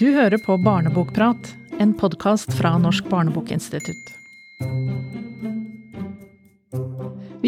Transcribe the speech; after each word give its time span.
Du 0.00 0.06
hører 0.14 0.38
på 0.38 0.54
Barnebokprat, 0.56 1.54
en 1.78 1.90
podkast 1.94 2.54
fra 2.56 2.70
Norsk 2.80 3.04
barnebokinstitutt. 3.12 4.14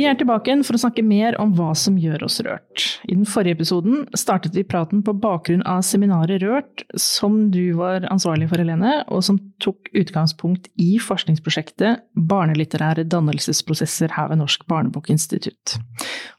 Vi 0.03 0.09
er 0.11 0.17
tilbake 0.19 0.51
igjen 0.51 0.65
for 0.67 0.75
å 0.75 0.81
snakke 0.83 1.03
mer 1.07 1.37
om 1.39 1.53
hva 1.55 1.69
som 1.79 1.95
gjør 2.01 2.25
oss 2.27 2.41
rørt. 2.43 2.83
I 3.07 3.15
den 3.15 3.29
forrige 3.29 3.55
episoden 3.55 4.01
startet 4.19 4.57
vi 4.59 4.65
praten 4.67 5.05
på 5.07 5.13
bakgrunn 5.15 5.63
av 5.69 5.85
seminaret 5.87 6.43
Rørt, 6.43 6.83
som 6.99 7.37
du 7.55 7.77
var 7.79 8.09
ansvarlig 8.11 8.49
for, 8.51 8.59
Helene, 8.59 8.97
og 9.07 9.23
som 9.23 9.39
tok 9.63 9.93
utgangspunkt 9.95 10.67
i 10.83 10.97
forskningsprosjektet 10.99 12.03
Barnelitterære 12.19 13.07
dannelsesprosesser 13.15 14.17
her 14.17 14.33
ved 14.33 14.43
Norsk 14.43 14.67
barnebokinstitutt. 14.73 15.77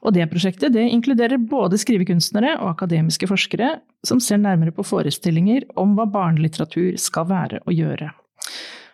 Og 0.04 0.12
det 0.12 0.28
prosjektet 0.28 0.76
det 0.76 0.84
inkluderer 0.90 1.40
både 1.40 1.80
skrivekunstnere 1.80 2.58
og 2.58 2.74
akademiske 2.74 3.32
forskere 3.32 3.78
som 4.04 4.20
ser 4.20 4.44
nærmere 4.44 4.76
på 4.76 4.84
forestillinger 4.84 5.70
om 5.80 5.96
hva 5.96 6.04
barnelitteratur 6.04 7.00
skal 7.00 7.32
være 7.32 7.64
og 7.64 7.80
gjøre. 7.80 8.12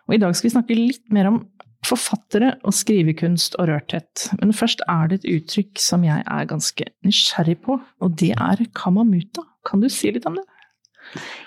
Og 0.07 0.15
I 0.15 0.23
dag 0.23 0.39
skal 0.39 0.47
vi 0.47 0.59
snakke 0.61 0.79
litt 0.79 1.11
mer 1.11 1.35
om 1.35 1.43
forfattere 1.87 2.55
og 2.67 2.75
skrivekunst 2.77 3.57
og 3.61 3.71
rørthet. 3.71 4.27
Men 4.41 4.53
først 4.57 4.83
er 4.89 5.09
det 5.09 5.21
et 5.21 5.31
uttrykk 5.37 5.81
som 5.81 6.05
jeg 6.05 6.25
er 6.27 6.51
ganske 6.51 6.87
nysgjerrig 7.07 7.57
på, 7.65 7.79
og 7.81 8.19
det 8.21 8.35
er 8.37 8.65
kamamuta. 8.77 9.47
Kan 9.67 9.83
du 9.83 9.89
si 9.93 10.13
litt 10.13 10.29
om 10.29 10.37
det? 10.37 10.45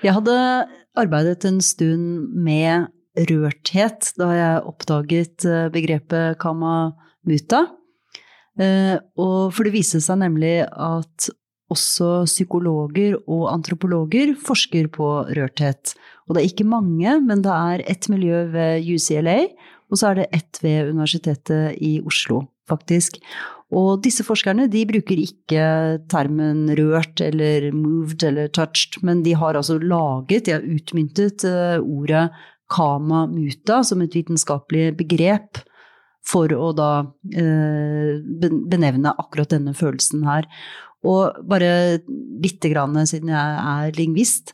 Jeg 0.03 0.15
hadde 0.17 0.35
arbeidet 0.99 1.45
en 1.49 1.61
stund 1.63 2.33
med 2.33 2.89
rørthet 3.29 4.09
da 4.17 4.31
jeg 4.33 4.65
oppdaget 4.69 5.45
eh, 5.45 5.69
begrepet 5.73 6.39
kamamuta. 6.41 7.67
Eh, 8.59 8.97
og 9.17 9.53
for 9.53 9.65
det 9.65 9.75
viste 9.77 10.01
seg 10.03 10.21
nemlig 10.21 10.61
at 10.65 11.29
også 11.73 12.25
psykologer 12.27 13.15
og 13.23 13.47
antropologer 13.53 14.33
forsker 14.37 14.89
på 14.93 15.07
rørthet. 15.33 15.93
Og 16.27 16.35
det 16.35 16.43
er 16.43 16.49
ikke 16.51 16.67
mange, 16.69 17.15
men 17.23 17.41
det 17.45 17.53
er 17.53 17.85
ett 17.89 18.09
miljø 18.11 18.43
ved 18.53 18.85
UCLA 18.85 19.39
og 19.91 19.99
så 19.99 20.11
er 20.11 20.21
det 20.21 20.29
ett 20.35 20.59
ved 20.63 20.93
Universitetet 20.93 21.77
i 21.83 21.97
Oslo, 22.05 22.43
faktisk. 22.69 23.19
Og 23.73 24.03
disse 24.05 24.25
forskerne 24.25 24.67
de 24.71 24.83
bruker 24.89 25.19
ikke 25.19 25.65
termen 26.11 26.67
rørt 26.77 27.21
eller 27.25 27.71
moved 27.73 28.25
eller 28.27 28.51
touched, 28.53 28.99
men 29.05 29.23
de 29.25 29.33
har 29.37 29.57
altså 29.57 29.79
laget, 29.81 30.45
de 30.45 30.55
har 30.55 30.65
utmyntet 30.65 31.45
uh, 31.49 31.81
ordet 31.81 32.27
kama 32.73 33.25
muta 33.29 33.81
som 33.85 34.01
et 34.01 34.15
vitenskapelig 34.15 34.93
begrep 34.97 35.61
for 36.23 36.53
å 36.55 36.71
da 36.77 36.91
uh, 37.03 38.11
benevne 38.71 39.15
akkurat 39.17 39.51
denne 39.55 39.73
følelsen 39.77 40.23
her. 40.29 40.47
Og 41.03 41.41
bare 41.49 41.99
lite 42.39 42.69
grann, 42.71 42.95
siden 43.09 43.33
jeg 43.33 43.57
er 43.59 43.97
lingvist. 43.97 44.53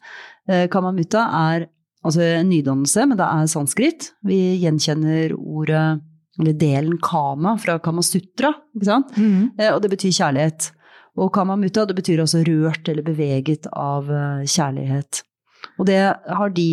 kamamuta 0.50 0.72
kama 0.74 0.92
muta 0.98 1.26
er 1.30 1.68
altså 2.06 2.24
en 2.24 2.50
nydannelse, 2.52 3.06
men 3.10 3.20
det 3.20 3.28
er 3.28 3.52
sanskrit. 3.52 4.10
Vi 4.26 4.40
gjenkjenner 4.62 5.36
ordet, 5.38 6.02
eller 6.40 6.60
delen 6.60 7.00
kama 7.04 7.58
fra 7.60 7.78
kamasutra, 7.84 8.54
ikke 8.78 8.88
sant? 8.88 9.16
Mm. 9.20 9.50
Eh, 9.60 9.72
og 9.74 9.82
det 9.84 9.92
betyr 9.96 10.16
kjærlighet. 10.16 10.70
Og 11.20 11.34
kamamuta, 11.36 11.84
det 11.88 11.98
betyr 11.98 12.22
også 12.24 12.46
rørt 12.48 12.88
eller 12.88 13.04
beveget 13.04 13.68
av 13.76 14.08
eh, 14.08 14.46
kjærlighet. 14.48 15.24
Og 15.80 15.88
det 15.90 16.00
har 16.00 16.52
de, 16.56 16.70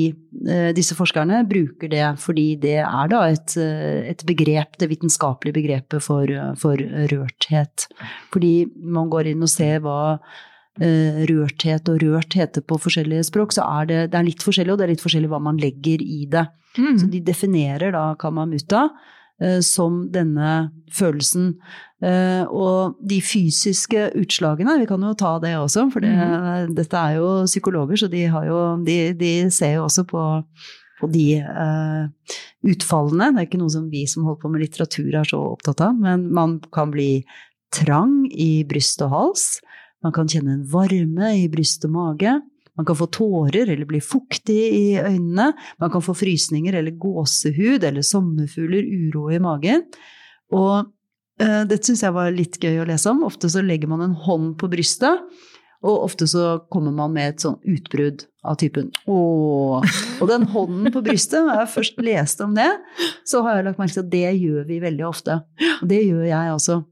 eh, 0.46 0.70
disse 0.74 0.94
forskerne 0.94 1.40
bruker 1.50 1.90
det 1.90 2.04
fordi 2.22 2.52
det 2.62 2.78
er 2.84 3.10
da 3.10 3.24
et, 3.32 3.56
et 3.58 4.22
begrep, 4.28 4.78
det 4.78 4.90
vitenskapelige 4.92 5.58
begrepet 5.58 6.04
for, 6.04 6.30
for 6.60 6.78
rørthet. 7.10 7.88
Fordi 8.34 8.68
man 8.78 9.10
går 9.10 9.32
inn 9.32 9.42
og 9.42 9.50
ser 9.50 9.82
hva 9.82 10.20
rørthet 10.76 11.88
og 11.88 12.02
rørt 12.02 12.36
heter 12.36 12.60
på 12.60 12.76
forskjellige 12.82 13.28
språk, 13.30 13.54
så 13.56 13.64
er 13.80 13.88
det, 13.88 14.00
det 14.12 14.18
er 14.18 14.26
litt 14.26 14.44
forskjellig, 14.44 14.74
og 14.74 14.80
det 14.80 14.86
er 14.86 14.92
litt 14.94 15.04
forskjellig 15.04 15.30
hva 15.32 15.40
man 15.40 15.60
legger 15.60 16.02
i 16.04 16.26
det. 16.28 16.46
Mm. 16.76 16.96
Så 17.00 17.08
de 17.12 17.22
definerer 17.24 17.94
da 17.94 18.10
kamamuta 18.20 18.82
eh, 19.40 19.60
som 19.64 20.02
denne 20.12 20.70
følelsen. 20.92 21.54
Eh, 22.04 22.44
og 22.52 22.98
de 23.00 23.22
fysiske 23.24 24.10
utslagene, 24.20 24.76
vi 24.82 24.88
kan 24.90 25.04
jo 25.08 25.14
ta 25.16 25.38
det 25.40 25.54
også, 25.56 25.88
for 25.94 26.04
det, 26.04 26.12
mm. 26.12 26.74
dette 26.76 27.00
er 27.00 27.22
jo 27.22 27.30
psykologer, 27.48 28.02
så 28.02 28.12
de, 28.12 28.26
jo, 28.28 28.64
de, 28.84 28.98
de 29.16 29.36
ser 29.54 29.78
jo 29.78 29.86
også 29.88 30.04
på 30.12 30.26
på 31.00 31.08
de 31.12 31.26
uh, 31.44 32.06
utfallene. 32.66 33.32
Det 33.34 33.42
er 33.42 33.48
ikke 33.50 33.60
noe 33.60 33.72
som 33.72 33.88
vi 33.92 34.06
som 34.08 34.26
holder 34.26 34.42
på 34.42 34.52
med 34.52 34.64
litteratur 34.64 35.10
er 35.12 35.28
så 35.28 35.42
opptatt 35.52 35.82
av, 35.84 35.98
men 36.00 36.28
man 36.34 36.58
kan 36.74 36.92
bli 36.94 37.10
trang 37.74 38.22
i 38.32 38.64
bryst 38.68 39.02
og 39.04 39.12
hals. 39.12 39.46
Man 40.06 40.14
kan 40.14 40.28
kjenne 40.30 40.54
en 40.54 40.66
varme 40.70 41.32
i 41.40 41.48
bryst 41.50 41.82
og 41.88 41.96
mage. 41.96 42.36
Man 42.76 42.86
kan 42.86 42.98
få 42.98 43.08
tårer 43.10 43.72
eller 43.72 43.88
bli 43.88 43.98
fuktig 44.04 44.58
i 44.76 44.84
øynene. 45.00 45.48
Man 45.82 45.90
kan 45.90 46.04
få 46.04 46.14
frysninger 46.14 46.76
eller 46.78 46.94
gåsehud 47.00 47.84
eller 47.88 48.04
sommerfugler, 48.06 48.86
uro 48.86 49.30
i 49.32 49.40
magen. 49.42 49.82
Og 50.54 50.86
uh, 51.42 51.62
dette 51.66 51.82
syns 51.88 52.04
jeg 52.04 52.14
var 52.14 52.30
litt 52.34 52.60
gøy 52.62 52.84
å 52.84 52.86
lese 52.86 53.10
om. 53.10 53.24
Ofte 53.26 53.50
så 53.50 53.64
legger 53.64 53.90
man 53.90 54.04
en 54.04 54.16
hånd 54.26 54.54
på 54.60 54.70
brystet. 54.70 55.24
Og 55.86 56.04
ofte 56.06 56.28
så 56.30 56.56
kommer 56.72 56.94
man 56.94 57.14
med 57.14 57.34
et 57.34 57.42
sånn 57.42 57.58
utbrudd 57.66 58.26
av 58.46 58.58
typen 58.60 58.92
ååå. 59.10 59.80
Og 60.22 60.30
den 60.30 60.46
hånden 60.52 60.92
på 60.94 61.02
brystet, 61.04 61.42
når 61.42 61.64
jeg 61.64 61.72
først 61.74 62.04
leste 62.06 62.46
om 62.46 62.54
det, 62.56 62.70
så 63.26 63.42
har 63.44 63.58
jeg 63.58 63.66
lagt 63.68 63.82
merke 63.82 63.98
til 63.98 64.06
at 64.06 64.12
det 64.14 64.28
gjør 64.38 64.68
vi 64.68 64.82
veldig 64.82 65.06
ofte. 65.08 65.40
Og 65.80 65.90
det 65.90 66.04
gjør 66.04 66.28
jeg 66.28 66.54
også. 66.54 66.84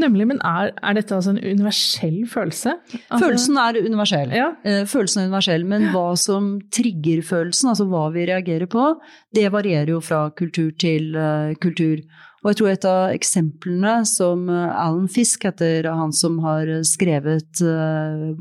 Nemlig, 0.00 0.24
men 0.30 0.38
er, 0.46 0.70
er, 0.80 0.96
dette 0.96 1.14
altså 1.16 1.34
en 1.34 1.42
universell 1.42 2.22
følelse? 2.30 2.74
Altså, 2.94 3.20
følelsen 3.26 3.58
er 3.60 3.78
universell. 3.84 4.32
Ja. 4.32 4.48
Eh, 4.64 4.82
følelsen 4.88 5.20
er 5.20 5.28
universell, 5.28 5.66
Men 5.68 5.90
hva 5.92 6.06
som 6.16 6.54
trigger 6.72 7.20
følelsen, 7.26 7.72
altså 7.72 7.86
hva 7.90 8.06
vi 8.14 8.26
reagerer 8.30 8.70
på, 8.72 8.88
det 9.36 9.50
varierer 9.52 9.92
jo 9.92 10.00
fra 10.04 10.24
kultur 10.36 10.72
til 10.80 11.12
uh, 11.16 11.52
kultur. 11.60 12.00
Og 12.42 12.50
jeg 12.50 12.58
tror 12.58 12.72
et 12.72 12.88
av 12.88 13.00
eksemplene 13.12 13.94
som 14.08 14.48
uh, 14.48 14.72
Alan 14.72 15.10
Fisk 15.12 15.44
heter, 15.46 15.90
han 15.92 16.16
som 16.16 16.40
har 16.46 16.72
skrevet 16.88 17.60
uh, 17.60 18.32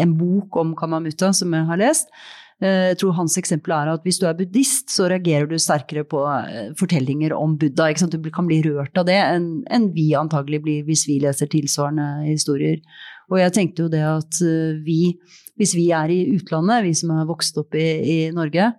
en 0.00 0.16
bok 0.16 0.56
om 0.64 0.72
Kamamuta, 0.78 1.34
som 1.36 1.52
jeg 1.54 1.68
har 1.68 1.82
lest, 1.84 2.08
Eh, 2.08 2.39
jeg 2.60 2.96
tror 3.00 3.14
hans 3.16 3.38
eksempel 3.40 3.72
er 3.72 3.88
at 3.94 4.02
hvis 4.04 4.18
du 4.20 4.26
er 4.28 4.36
buddhist, 4.36 4.90
så 4.92 5.06
reagerer 5.08 5.48
du 5.48 5.56
sterkere 5.56 6.04
på 6.04 6.20
eh, 6.28 6.72
fortellinger 6.76 7.32
om 7.32 7.54
Buddha. 7.60 7.88
Du 8.12 8.30
kan 8.34 8.48
bli 8.50 8.60
rørt 8.66 9.00
av 9.00 9.06
det 9.08 9.16
enn 9.16 9.86
vi 9.94 10.10
antagelig 10.18 10.60
blir 10.66 10.84
hvis 10.88 11.06
vi 11.08 11.20
leser 11.24 11.48
tilsvarende 11.48 12.26
historier. 12.26 12.82
Og 13.32 13.40
jeg 13.40 13.54
tenkte 13.56 13.86
jo 13.86 13.92
det 13.92 14.04
at 14.04 14.42
eh, 14.44 14.76
vi, 14.84 15.14
hvis 15.56 15.72
vi 15.78 15.88
er 15.96 16.12
i 16.12 16.20
utlandet, 16.34 16.84
vi 16.84 16.92
som 17.00 17.14
har 17.16 17.30
vokst 17.30 17.56
opp 17.62 17.78
i, 17.80 17.88
i 18.04 18.18
Norge, 18.36 18.74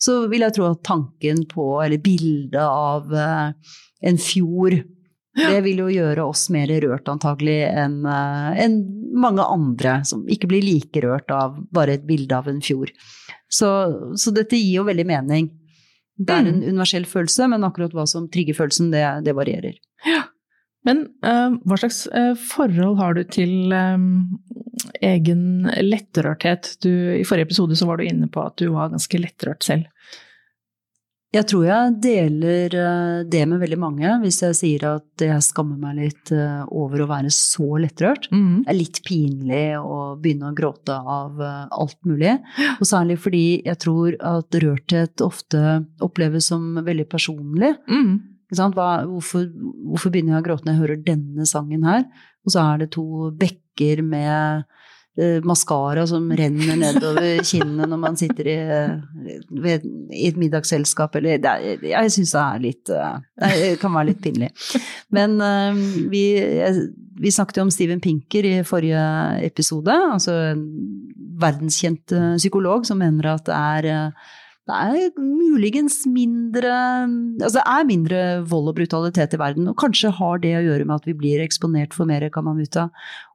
så 0.00 0.22
vil 0.30 0.46
jeg 0.46 0.56
tro 0.56 0.70
at 0.70 0.84
tanken 0.86 1.42
på, 1.50 1.72
eller 1.82 2.00
bildet 2.00 2.62
av 2.62 3.12
en 3.12 4.20
fjord 4.22 4.78
det 5.38 5.60
vil 5.64 5.82
jo 5.84 5.88
gjøre 5.92 6.24
oss 6.26 6.48
mer 6.54 6.70
rørt 6.82 7.08
antagelig 7.10 7.60
enn 7.68 8.00
eh, 8.08 8.62
en 8.64 8.78
mange 9.18 9.44
andre 9.44 10.00
som 10.08 10.24
ikke 10.30 10.50
blir 10.50 10.64
like 10.66 11.02
rørt 11.04 11.30
av 11.34 11.58
bare 11.74 11.96
et 11.98 12.06
bilde 12.08 12.34
av 12.34 12.50
en 12.50 12.60
fjord. 12.64 12.92
Så, 13.48 13.68
så, 14.20 14.32
dette 14.34 14.58
gir 14.58 14.80
jo 14.80 14.88
veldig 14.88 15.06
mening. 15.08 15.50
Det 16.18 16.34
er 16.34 16.42
en 16.44 16.58
mm. 16.58 16.66
universell 16.66 17.06
følelse, 17.08 17.46
men 17.50 17.64
akkurat 17.66 17.94
hva 17.94 18.04
som 18.10 18.26
trigger 18.32 18.56
følelsen, 18.58 18.90
det, 18.92 19.04
det 19.24 19.36
varierer. 19.38 19.78
Ja. 20.06 20.26
Men 20.86 21.04
uh, 21.26 21.54
hva 21.68 21.78
slags 21.80 22.04
uh, 22.12 22.34
forhold 22.38 22.98
har 23.00 23.16
du 23.16 23.22
til 23.30 23.72
um, 23.74 24.38
egen 25.04 25.68
lettrørthet? 25.84 26.74
Du, 26.84 26.90
I 27.18 27.26
forrige 27.28 27.48
episode 27.50 27.78
så 27.78 27.88
var 27.88 27.98
du 27.98 28.06
inne 28.08 28.28
på 28.30 28.42
at 28.44 28.58
du 28.60 28.70
var 28.74 28.92
ganske 28.92 29.20
lettrørt 29.20 29.66
selv. 29.66 29.86
Jeg 31.28 31.44
tror 31.50 31.64
jeg 31.66 31.96
deler 32.00 32.72
eh, 32.72 33.18
det 33.28 33.42
med 33.50 33.60
veldig 33.60 33.76
mange, 33.80 34.12
hvis 34.22 34.38
jeg 34.46 34.56
sier 34.56 34.86
at 34.94 35.24
jeg 35.24 35.44
skammer 35.44 35.76
meg 35.76 35.98
litt 35.98 36.32
eh, 36.32 36.62
over 36.72 37.02
å 37.04 37.08
være 37.10 37.32
så 37.34 37.66
lettrørt. 37.82 38.30
Mm. 38.32 38.62
Det 38.62 38.72
er 38.72 38.78
litt 38.78 39.00
pinlig 39.04 39.66
å 39.76 39.98
begynne 40.16 40.48
å 40.48 40.56
gråte 40.56 40.96
av 40.96 41.42
eh, 41.44 41.66
alt 41.68 41.98
mulig. 42.08 42.32
Og 42.78 42.88
særlig 42.88 43.18
fordi 43.20 43.44
jeg 43.66 43.80
tror 43.84 44.16
at 44.24 44.58
rørthet 44.64 45.24
ofte 45.26 45.82
oppleves 46.04 46.48
som 46.48 46.80
veldig 46.86 47.08
personlig. 47.12 47.74
Mm. 47.92 48.16
Hva, 48.56 48.88
hvorfor, 49.04 49.44
hvorfor, 49.52 50.14
begynner 50.14 50.38
jeg 50.38 50.40
å 50.40 50.48
gråte 50.48 50.64
når 50.64 50.72
jeg 50.72 50.80
hører 50.86 51.04
denne 51.10 51.48
sangen 51.50 51.84
her? 51.84 52.08
Og 52.48 52.54
så 52.54 52.64
er 52.64 52.80
det 52.80 52.94
to 52.96 53.28
bekker 53.36 54.00
med 54.00 54.64
uh, 55.18 55.38
maskara 55.46 56.06
som 56.08 56.30
renner 56.38 56.78
nedover 56.78 57.42
kinnene 57.50 57.88
når 57.90 58.00
man 58.02 58.18
sitter 58.20 58.50
i, 58.52 58.56
ved, 59.64 59.84
i 60.14 60.30
et 60.30 60.40
middagsselskap, 60.40 61.18
eller 61.20 61.42
det, 61.42 61.54
Jeg 61.90 62.14
syns 62.14 62.34
det 62.34 62.42
er 62.44 62.64
litt 62.64 62.94
uh, 62.94 63.20
Det 63.38 63.76
kan 63.82 63.94
være 63.94 64.12
litt 64.12 64.24
pinlig. 64.24 64.50
Men 65.14 65.38
uh, 65.42 65.78
vi, 66.12 66.24
vi, 67.18 67.34
snakket 67.34 67.60
jo 67.60 67.68
om 67.68 67.74
Steven 67.74 68.02
Pinker 68.04 68.46
i 68.46 68.56
forrige 68.66 69.04
episode, 69.46 69.94
altså 69.94 70.36
en 70.54 70.66
verdenskjent 71.38 72.16
psykolog 72.40 72.86
som 72.86 72.98
mener 72.98 73.34
at 73.36 73.46
det 73.46 73.58
er 73.58 74.12
det 74.68 74.76
er 74.76 75.14
muligens 75.16 76.02
mindre 76.12 76.72
Altså 77.40 77.54
det 77.56 77.64
er 77.64 77.86
mindre 77.88 78.18
vold 78.50 78.72
og 78.72 78.76
brutalitet 78.76 79.32
i 79.32 79.40
verden, 79.40 79.70
og 79.70 79.78
kanskje 79.80 80.12
har 80.18 80.42
det 80.42 80.56
å 80.58 80.64
gjøre 80.66 80.84
med 80.84 80.98
at 80.98 81.08
vi 81.08 81.14
blir 81.16 81.40
eksponert 81.44 81.96
for 81.96 82.08
mer 82.08 82.26
kamamuta. 82.34 82.88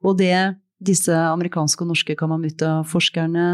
Og 0.04 0.20
det 0.20 0.36
disse 0.82 1.14
amerikanske 1.14 1.84
og 1.84 1.92
norske 1.92 2.16
Kamamuta-forskerne 2.18 3.46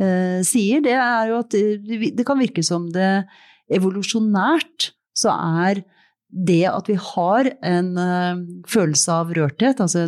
eh, 0.00 0.40
sier, 0.46 0.82
det 0.84 0.96
er 0.96 1.30
jo 1.30 1.38
at 1.40 1.54
det, 1.54 2.12
det 2.16 2.26
kan 2.26 2.40
virke 2.40 2.64
som 2.66 2.88
det 2.94 3.24
evolusjonært 3.70 4.90
så 5.16 5.32
er 5.34 5.82
det 6.30 6.62
at 6.70 6.86
vi 6.86 6.94
har 6.94 7.48
en 7.66 7.88
uh, 7.98 8.42
følelse 8.70 9.10
av 9.10 9.32
rørthet, 9.34 9.80
altså 9.82 10.04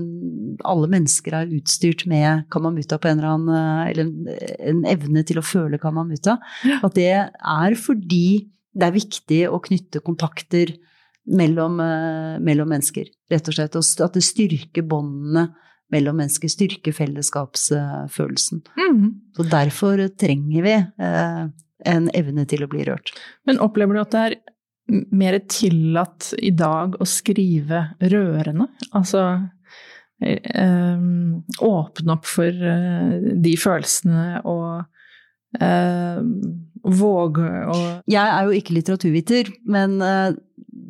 alle 0.71 0.91
mennesker 0.91 1.35
er 1.35 1.51
utstyrt 1.57 2.05
med 2.11 2.45
kamamuta 2.53 2.99
på 3.03 3.11
en 3.11 3.19
eller 3.19 3.33
annen 3.33 3.51
uh, 3.51 3.91
Eller 3.91 4.07
en, 4.07 4.29
en, 4.71 4.85
evne 4.93 5.25
til 5.27 5.41
å 5.41 5.47
føle 5.47 5.81
kamamuta, 5.83 6.37
ja. 6.63 6.79
at 6.87 6.95
det 6.95 7.11
er 7.11 7.79
fordi 7.79 8.53
det 8.73 8.87
er 8.87 8.95
viktig 8.95 9.41
å 9.51 9.59
knytte 9.67 10.05
kontakter 10.07 10.71
mellom, 11.27 11.83
uh, 11.83 12.39
mellom 12.39 12.71
mennesker, 12.71 13.11
rett 13.33 13.51
og 13.51 13.59
slett. 13.59 13.75
Og 13.79 14.07
at 14.07 14.15
det 14.15 14.25
styrker 14.27 14.87
båndene 14.87 15.49
mellom 15.93 16.19
mennesker, 16.21 16.51
Styrke 16.51 16.95
fellesskapsfølelsen. 16.97 18.63
Mm. 18.79 19.05
Så 19.37 19.47
derfor 19.53 20.01
trenger 20.21 20.67
vi 20.67 20.77
en 21.93 22.09
evne 22.17 22.47
til 22.49 22.65
å 22.65 22.71
bli 22.73 22.87
rørt. 22.89 23.13
Men 23.49 23.61
opplever 23.63 23.97
du 23.97 24.03
at 24.03 24.15
det 24.15 24.23
er 24.27 24.39
mer 25.15 25.39
tillatt 25.51 26.33
i 26.43 26.53
dag 26.57 26.97
å 27.01 27.09
skrive 27.09 27.85
rørende? 28.13 28.69
Altså 28.97 29.25
øh, 30.23 31.05
åpne 31.69 32.17
opp 32.17 32.29
for 32.29 32.65
de 33.47 33.55
følelsene 33.61 34.43
og 34.49 34.89
våge 35.53 37.49
å 37.69 37.75
Jeg 38.09 38.25
er 38.25 38.47
jo 38.47 38.55
ikke 38.57 38.73
litteraturviter, 38.79 39.51
men 39.69 40.01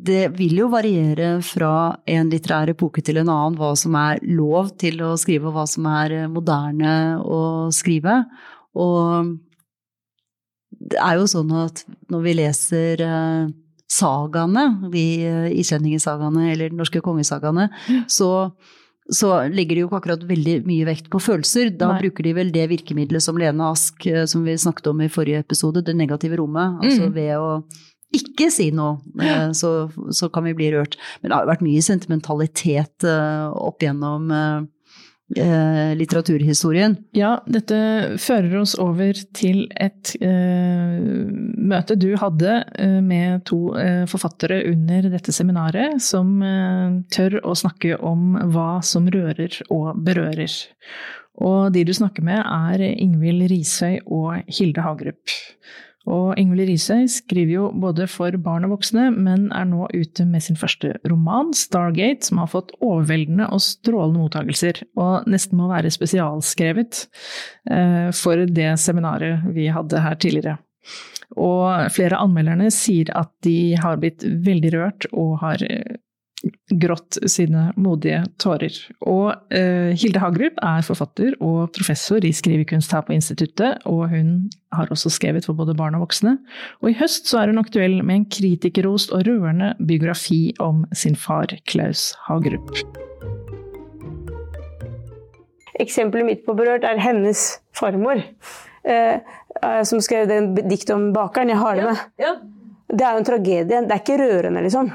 det 0.03 0.33
vil 0.37 0.57
jo 0.63 0.67
variere 0.71 1.37
fra 1.45 1.95
en 2.09 2.29
litterær 2.31 2.73
epoke 2.73 3.03
til 3.05 3.21
en 3.21 3.31
annen 3.31 3.57
hva 3.59 3.71
som 3.79 3.95
er 3.99 4.19
lov 4.27 4.73
til 4.81 4.99
å 5.05 5.13
skrive, 5.19 5.49
og 5.49 5.57
hva 5.57 5.65
som 5.69 5.87
er 5.91 6.27
moderne 6.31 6.93
å 7.23 7.41
skrive. 7.75 8.21
Og 8.75 9.33
det 10.83 10.99
er 10.99 11.19
jo 11.19 11.27
sånn 11.29 11.51
at 11.63 11.83
når 12.11 12.25
vi 12.25 12.37
leser 12.41 13.03
sagaene, 13.93 14.63
de 14.91 15.05
eh, 15.27 15.51
eller 15.53 16.69
de 16.69 16.79
norske 16.79 17.01
kongesagaene, 17.03 17.69
så, 18.09 18.29
så, 19.07 19.31
legger 19.53 19.77
de 19.77 19.83
jo 19.83 19.89
ikke 19.89 20.01
akkurat 20.01 20.25
veldig 20.27 20.57
mye 20.67 20.87
vekt 20.89 21.09
på 21.13 21.21
følelser. 21.21 21.71
Da 21.77 21.93
Nei. 21.93 22.03
bruker 22.05 22.27
de 22.27 22.35
vel 22.39 22.53
det 22.55 22.67
virkemidlet 22.71 23.23
som 23.23 23.39
Lene 23.39 23.69
Ask, 23.69 24.05
eh, 24.07 24.25
som 24.29 24.45
vi 24.47 24.57
snakket 24.57 24.91
om 24.91 25.03
i 25.05 25.11
forrige 25.13 25.43
episode, 25.45 25.85
det 25.85 25.95
negative 25.99 26.41
rommet. 26.41 26.79
Altså 26.83 27.09
mm. 27.09 27.15
ved 27.15 27.33
å 27.37 27.49
ikke 28.13 28.49
si 28.53 28.69
noe, 28.75 28.99
eh, 29.21 29.49
så, 29.57 29.73
så, 30.13 30.29
kan 30.33 30.47
vi 30.47 30.55
bli 30.57 30.71
rørt. 30.75 30.97
Men 31.21 31.29
det 31.31 31.37
har 31.37 31.47
jo 31.47 31.53
vært 31.53 31.65
mye 31.65 31.83
sentimentalitet 31.85 33.07
opp 33.07 33.83
gjennom 33.83 34.31
eh, 34.33 35.93
litteraturhistorien. 35.97 36.95
Ja, 37.17 37.35
dette 37.49 37.77
fører 38.21 38.59
oss 38.61 38.75
over 38.79 39.17
til 39.35 39.65
et 39.81 40.13
eh, 40.21 41.01
møte 41.73 41.97
du 41.99 42.13
hadde 42.19 42.59
eh, 42.77 42.99
med 43.03 43.45
to 43.49 43.73
eh, 43.79 44.03
forfattere 44.09 44.63
under 44.71 45.09
dette 45.13 45.33
seminaret, 45.35 46.01
som 46.03 46.37
eh, 46.43 46.99
tør 47.13 47.39
å 47.43 47.55
snakke 47.57 47.97
om 48.03 48.33
hva 48.53 48.77
som 48.85 49.09
rører 49.11 49.61
og 49.73 49.93
berører. 50.05 50.59
Og 51.43 51.73
de 51.73 51.81
du 51.87 51.93
snakker 51.95 52.25
med, 52.25 52.43
er 52.43 52.83
Ingvild 52.93 53.47
Risøy 53.49 54.03
og 54.05 54.43
Hilde 54.53 54.83
Hagerup. 54.85 55.37
Og 56.11 56.33
Ingvild 56.39 56.67
Risøy 56.67 57.05
skriver 57.07 57.53
jo 57.53 57.67
både 57.79 58.09
for 58.11 58.35
barn 58.43 58.67
og 58.67 58.73
voksne, 58.75 59.05
men 59.15 59.45
er 59.55 59.67
nå 59.69 59.87
ute 59.93 60.25
med 60.27 60.43
sin 60.43 60.59
første 60.59 60.97
roman, 61.07 61.53
'Stargate', 61.55 62.27
som 62.27 62.41
har 62.41 62.51
fått 62.51 62.73
overveldende 62.81 63.47
og 63.47 63.63
strålende 63.63 64.19
mottagelser, 64.19 64.83
og 64.99 65.29
nesten 65.31 65.57
må 65.57 65.69
være 65.71 65.93
spesialskrevet 65.93 67.07
eh, 67.71 68.11
for 68.11 68.43
det 68.45 68.73
seminaret 68.79 69.47
vi 69.55 69.69
hadde 69.71 70.03
her 70.03 70.19
tidligere. 70.19 70.57
Og 71.39 71.89
flere 71.95 72.19
av 72.19 72.27
anmelderne 72.27 72.69
sier 72.73 73.09
at 73.15 73.31
de 73.45 73.73
har 73.79 73.97
blitt 74.01 74.23
veldig 74.23 74.73
rørt 74.75 75.07
og 75.13 75.37
har 75.41 75.63
eh, 75.63 76.02
grått 76.75 77.17
sine 77.29 77.69
modige 77.79 78.23
tårer. 78.41 78.75
Og 79.07 79.31
eh, 79.53 79.93
Hilde 79.99 80.19
Hagerup 80.19 80.57
er 80.63 80.83
forfatter 80.85 81.37
og 81.39 81.71
professor 81.75 82.23
i 82.25 82.33
skrivekunst 82.35 82.91
her 82.95 83.05
på 83.07 83.15
instituttet, 83.15 83.83
og 83.87 84.09
hun 84.11 84.33
har 84.75 84.91
også 84.91 85.11
skrevet 85.13 85.47
for 85.47 85.55
både 85.55 85.75
barn 85.77 85.95
og 85.95 86.03
voksne. 86.07 86.35
Og 86.81 86.91
i 86.91 86.97
høst 86.99 87.29
så 87.31 87.43
er 87.43 87.53
hun 87.53 87.61
aktuell 87.61 88.01
med 88.01 88.15
en 88.15 88.27
kritikerrost 88.27 89.13
og 89.15 89.23
rørende 89.29 89.73
biografi 89.79 90.53
om 90.63 90.83
sin 90.91 91.15
far 91.19 91.53
Klaus 91.69 92.11
Hagerup. 92.27 92.73
Eksempelet 95.81 96.27
mitt 96.27 96.43
på 96.45 96.55
berørt 96.57 96.83
er 96.85 97.01
hennes 97.01 97.45
farmor, 97.73 98.19
eh, 98.83 99.15
som 99.87 100.03
skrev 100.03 100.27
den 100.29 100.51
dikt 100.67 100.91
om 100.93 101.11
bakeren. 101.15 101.53
Jeg 101.53 101.63
har 101.63 101.79
det 101.79 101.87
med. 101.87 102.03
Ja, 102.19 102.33
ja. 102.33 102.35
Det 102.93 103.05
er 103.07 103.15
jo 103.15 103.21
en 103.23 103.25
tragedie. 103.25 103.81
Det 103.87 103.93
er 103.95 104.01
ikke 104.03 104.19
rørende, 104.21 104.61
liksom. 104.61 104.91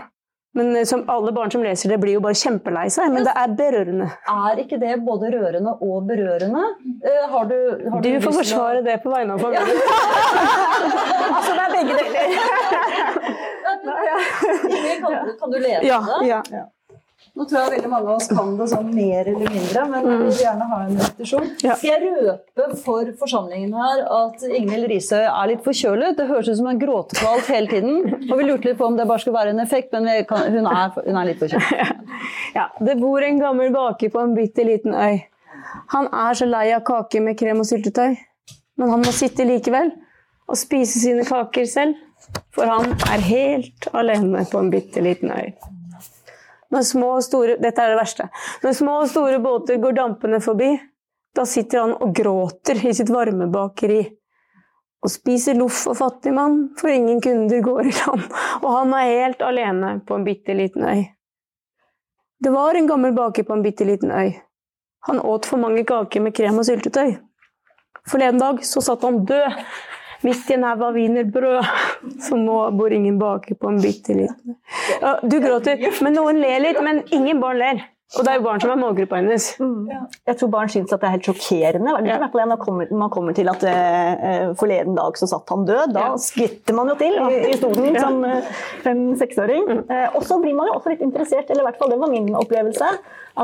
Men 0.56 0.77
eh, 0.77 0.85
som 0.85 1.05
alle 1.11 1.33
barn 1.33 1.50
som 1.50 1.62
leser 1.62 1.93
det, 1.93 1.99
blir 2.03 2.17
jo 2.17 2.23
bare 2.25 2.39
kjempelei 2.39 2.87
seg. 2.93 3.12
Men 3.12 3.27
det 3.27 3.35
er 3.37 3.53
berørende. 3.59 4.09
Er 4.33 4.62
ikke 4.62 4.79
det 4.81 4.95
både 5.06 5.33
rørende 5.35 5.75
og 5.85 6.09
berørende? 6.09 6.65
Uh, 7.05 7.25
har 7.35 7.50
du, 7.50 7.59
har 7.93 8.00
du, 8.00 8.09
du 8.09 8.21
får 8.25 8.39
forsvare 8.41 8.83
det 8.87 8.97
på 9.05 9.12
vegne 9.12 9.37
av 9.37 9.45
familien. 9.45 9.69
altså, 11.37 11.53
det 11.53 11.62
er 11.67 11.71
begge 11.77 11.93
deler. 12.00 12.17
kan, 15.05 15.12
kan, 15.39 15.53
du 15.53 15.59
lese 15.61 15.87
ja, 15.87 16.00
det? 16.09 16.27
Ja. 16.29 16.43
ja. 16.53 16.65
Nå 17.38 17.44
tror 17.46 17.61
jeg 17.61 17.70
veldig 17.76 17.88
mange 17.93 18.08
av 18.11 18.17
oss 18.17 18.26
kan 18.32 18.49
det 18.58 18.64
sånn 18.67 18.88
mer 18.90 19.29
eller 19.31 19.52
mindre, 19.55 19.82
men 19.93 20.06
vi 20.08 20.14
vil 20.25 20.40
gjerne 20.43 20.64
ha 20.67 20.79
en 20.82 20.96
repetisjon. 20.99 21.44
Ja. 21.62 21.76
Skal 21.79 21.93
jeg 21.93 22.08
røpe 22.11 22.67
for 22.82 23.12
forsamlingen 23.20 23.76
her 23.79 24.00
at 24.17 24.43
Ingvild 24.49 24.88
Risøy 24.90 25.20
er 25.20 25.46
litt 25.52 25.62
forkjølet? 25.62 26.17
Det 26.19 26.26
høres 26.26 26.50
ut 26.50 26.58
som 26.58 26.70
en 26.73 26.81
gråtkvalt 26.82 27.52
hele 27.55 27.70
tiden. 27.70 28.00
Og 28.25 28.35
vi 28.40 28.49
lurte 28.49 28.73
litt 28.73 28.81
på 28.81 28.88
om 28.90 28.99
det 28.99 29.06
bare 29.06 29.23
skulle 29.23 29.38
være 29.38 29.55
en 29.55 29.62
effekt, 29.62 29.94
men 29.94 30.11
kan, 30.26 30.49
hun, 30.50 30.67
er, 30.67 30.99
hun, 30.99 31.14
er, 31.14 31.31
litt 31.31 31.44
forkjølet. 31.44 32.05
Ja, 32.58 32.67
det 32.82 32.99
bor 32.99 33.23
en 33.23 33.38
gammel 33.38 33.70
baker 33.70 34.11
på 34.11 34.25
en 34.25 34.35
bitte 34.35 34.67
liten 34.67 34.99
øy. 34.99 35.23
Han 35.94 36.11
er 36.11 36.35
så 36.35 36.49
lei 36.49 36.67
av 36.75 36.82
kake 36.90 37.23
med 37.23 37.38
krem 37.38 37.62
og 37.62 37.70
syltetøy, 37.70 38.19
men 38.82 38.94
han 38.96 39.05
må 39.05 39.14
sitte 39.14 39.46
likevel 39.46 39.94
og 40.49 40.58
spise 40.58 41.06
sine 41.06 41.29
kaker 41.29 41.70
selv, 41.70 42.02
for 42.50 42.67
han 42.67 42.96
er 43.12 43.26
helt 43.31 43.93
alene 43.94 44.43
på 44.50 44.58
en 44.58 44.75
bitte 44.75 45.06
liten 45.06 45.31
øy. 45.31 45.52
Når 46.75 46.85
små 46.85 47.15
og 47.17 47.25
store, 47.25 47.56
dette 47.62 47.82
er 47.82 47.94
det 47.94 47.99
verste. 48.00 48.29
Når 48.62 48.76
små 48.76 49.00
og 49.03 49.11
store 49.11 49.41
båter 49.41 49.81
går 49.81 49.97
dampende 49.97 50.41
forbi, 50.44 50.75
da 51.37 51.44
sitter 51.49 51.85
han 51.85 51.94
og 51.97 52.15
gråter 52.17 52.81
i 52.87 52.94
sitt 52.97 53.12
varmebakeri. 53.12 54.00
Og 55.04 55.12
spiser 55.12 55.54
loff 55.54 55.85
og 55.87 55.95
fattigmann, 56.00 56.59
for 56.78 56.90
ingen 56.90 57.21
kunder 57.23 57.62
går 57.62 57.87
i 57.87 57.95
land. 57.95 58.25
Og 58.64 58.66
han 58.73 58.95
er 58.99 59.12
helt 59.12 59.45
alene 59.47 59.92
på 60.02 60.16
en 60.19 60.25
bitte 60.26 60.57
liten 60.59 60.83
øy. 60.83 61.04
Det 62.42 62.50
var 62.50 62.75
en 62.75 62.88
gammel 62.90 63.14
baker 63.14 63.47
på 63.47 63.54
en 63.54 63.62
bitte 63.62 63.87
liten 63.87 64.11
øy. 64.11 64.33
Han 65.07 65.21
åt 65.23 65.47
for 65.47 65.62
mange 65.62 65.85
kaker 65.87 66.25
med 66.25 66.35
krem 66.35 66.59
og 66.59 66.66
syltetøy. 66.66 67.14
Forleden 68.11 68.42
dag 68.42 68.59
så 68.66 68.83
satt 68.83 69.07
han 69.07 69.23
død 69.28 69.54
midt 70.26 70.50
i 70.50 70.56
en 70.56 70.66
haug 70.68 70.82
av 70.88 70.96
wienerbrød, 70.98 71.68
så 72.28 72.38
nå 72.38 72.58
bor 72.78 72.92
ingen 72.92 73.18
bake 73.20 73.54
på 73.54 73.70
en 73.70 73.80
bitte 73.82 74.16
liten 74.16 74.58
Du 75.22 75.38
gråter, 75.40 75.84
men 76.02 76.18
noen 76.18 76.40
ler 76.42 76.60
litt, 76.64 76.82
men 76.84 77.02
ingen 77.14 77.40
barn 77.40 77.62
ler. 77.62 77.87
Og 78.17 78.25
det 78.25 78.31
er 78.33 78.38
jo 78.38 78.45
barn 78.47 78.62
som 78.62 78.71
er 78.73 78.79
målgruppa 78.81 79.19
hennes. 79.21 79.47
Mm. 79.61 79.88
Jeg 80.31 80.38
tror 80.41 80.49
barn 80.55 80.71
syns 80.73 80.95
at 80.95 81.03
det 81.03 81.09
er 81.11 81.12
helt 81.19 81.27
sjokkerende. 81.29 81.93
Ja. 82.09 82.17
Når 82.23 82.47
man 82.55 82.61
kommer, 82.62 82.93
man 83.03 83.11
kommer 83.12 83.37
til 83.37 83.50
at 83.53 83.67
uh, 83.69 84.55
forleden 84.57 84.97
dag 84.97 85.19
så 85.21 85.29
satt 85.29 85.53
han 85.53 85.67
død. 85.69 85.93
Da 85.93 86.07
ja. 86.07 86.15
skvetter 86.25 86.79
man 86.79 86.88
jo 86.88 86.97
til 87.03 87.19
i, 87.21 87.37
i 87.50 87.59
stolen 87.61 87.91
ja. 87.93 88.07
som 88.07 88.25
uh, 88.25 88.65
fem-seksåring. 88.87 89.69
Mm. 89.69 89.85
Uh, 89.93 90.17
og 90.17 90.25
så 90.25 90.41
blir 90.41 90.57
man 90.57 90.71
jo 90.71 90.79
også 90.79 90.95
litt 90.95 91.05
interessert, 91.05 91.53
eller 91.53 91.67
i 91.67 91.69
hvert 91.69 91.83
fall 91.83 91.93
det 91.93 92.00
var 92.00 92.15
min 92.15 92.33
opplevelse, 92.38 92.91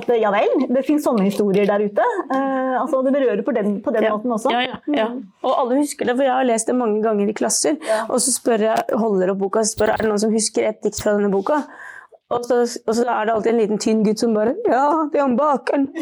at 0.00 0.10
ja 0.16 0.32
vel, 0.32 0.66
det 0.72 0.86
finnes 0.88 1.04
sånne 1.06 1.28
historier 1.28 1.68
der 1.68 1.84
ute. 1.84 2.04
altså 2.34 3.04
Det 3.04 3.12
berører 3.14 3.44
på 3.46 3.52
den, 3.54 3.76
på 3.84 3.92
den 3.94 4.08
måten 4.08 4.32
også. 4.34 4.50
Mm. 4.88 5.20
Og 5.44 5.52
alle 5.52 5.82
husker 5.84 6.08
det, 6.08 6.16
for 6.16 6.24
jeg 6.24 6.34
har 6.34 6.48
lest 6.48 6.72
det 6.72 6.74
mange 6.80 7.04
ganger 7.04 7.28
i 7.30 7.36
klasser. 7.36 7.76
Og 8.08 8.16
så 8.16 8.32
spør 8.32 8.70
jeg, 8.72 8.96
holder 8.98 9.36
opp 9.36 9.44
boka 9.44 9.62
og 9.62 9.70
spør 9.70 9.92
er 9.94 10.02
det 10.02 10.10
noen 10.10 10.24
som 10.24 10.34
husker 10.34 10.72
et 10.72 10.80
dikt 10.82 11.04
fra 11.04 11.14
denne 11.14 11.30
boka. 11.30 11.60
Og 12.34 12.44
så, 12.46 12.56
og 12.86 12.94
så, 12.96 13.04
er 13.06 13.26
det 13.26 13.34
alltid 13.34 13.52
en 13.52 13.60
liten 13.60 13.80
tynn 13.82 14.00
gutt 14.06 14.18
som 14.22 14.34
bare 14.34 14.54
Ja, 14.66 15.08
det 15.12 15.18
er 15.20 15.24
han 15.24 15.36
bakeren! 15.38 15.84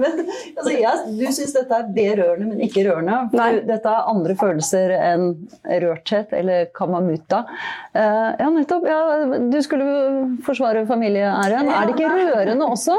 men 0.00 0.12
altså, 0.58 0.70
jeg, 0.72 0.94
Du 1.18 1.24
syns 1.32 1.54
dette 1.56 1.78
er 1.78 1.90
berørende, 1.96 2.46
men 2.50 2.60
ikke 2.66 2.84
rørende. 2.88 3.16
For 3.32 3.60
dette 3.70 3.88
er 3.94 4.10
andre 4.12 4.34
følelser 4.40 4.94
enn 4.98 5.26
rørthet 5.84 6.28
eller 6.36 6.58
kamamuta. 6.76 7.44
Uh, 7.96 8.30
ja, 8.40 8.48
nettopp. 8.52 8.84
Ja, 8.88 9.00
du 9.50 9.58
skulle 9.64 9.86
forsvare 10.46 10.86
familieæren. 10.88 11.68
Er 11.70 11.88
det 11.88 11.96
ikke 11.96 12.12
rørende 12.12 12.64
også? 12.74 12.96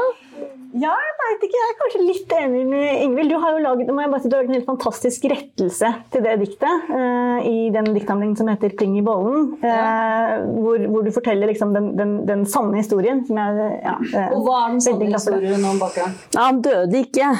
Ja, 0.74 0.92
jeg 0.92 1.14
vet 1.20 1.44
ikke. 1.46 1.58
Jeg 1.60 1.70
er 1.70 1.76
kanskje 1.80 2.00
litt 2.02 2.32
enig 2.36 2.62
med 2.68 3.02
Ingvild. 3.04 3.30
Du 3.32 3.38
har 3.42 3.54
jo 3.54 3.62
laget, 3.64 3.92
må 3.94 4.02
jeg 4.02 4.12
bare 4.12 4.22
si, 4.24 4.30
du 4.30 4.36
har 4.36 4.42
laget 4.42 4.52
en 4.52 4.58
helt 4.58 4.68
fantastisk 4.68 5.26
rettelse 5.32 5.92
til 6.12 6.24
det 6.26 6.34
diktet 6.42 6.90
uh, 6.90 7.38
i 7.46 7.70
den 7.74 7.90
diktsamlingen 7.94 8.36
som 8.38 8.50
heter 8.50 8.74
'Pling 8.76 8.98
i 8.98 9.04
bollen'. 9.06 9.56
eh, 9.62 10.34
hvor, 10.58 10.86
hvor 10.92 11.06
du 11.06 11.10
forteller 11.14 11.46
liksom 11.52 11.74
den, 11.74 11.90
den, 11.98 12.14
den 12.28 12.46
sanne 12.46 12.76
historien. 12.76 13.24
Som 13.26 13.40
jeg, 13.40 13.80
ja, 13.84 13.96
uh, 13.96 14.36
Og 14.36 14.46
hva 14.46 14.60
er 14.64 14.72
den 14.74 14.84
sanne 14.84 15.10
historien 15.12 15.64
om 15.64 15.80
Bakke? 15.82 16.08
Ja, 16.34 16.48
han 16.50 16.62
døde 16.62 17.04
ikke. 17.04 17.30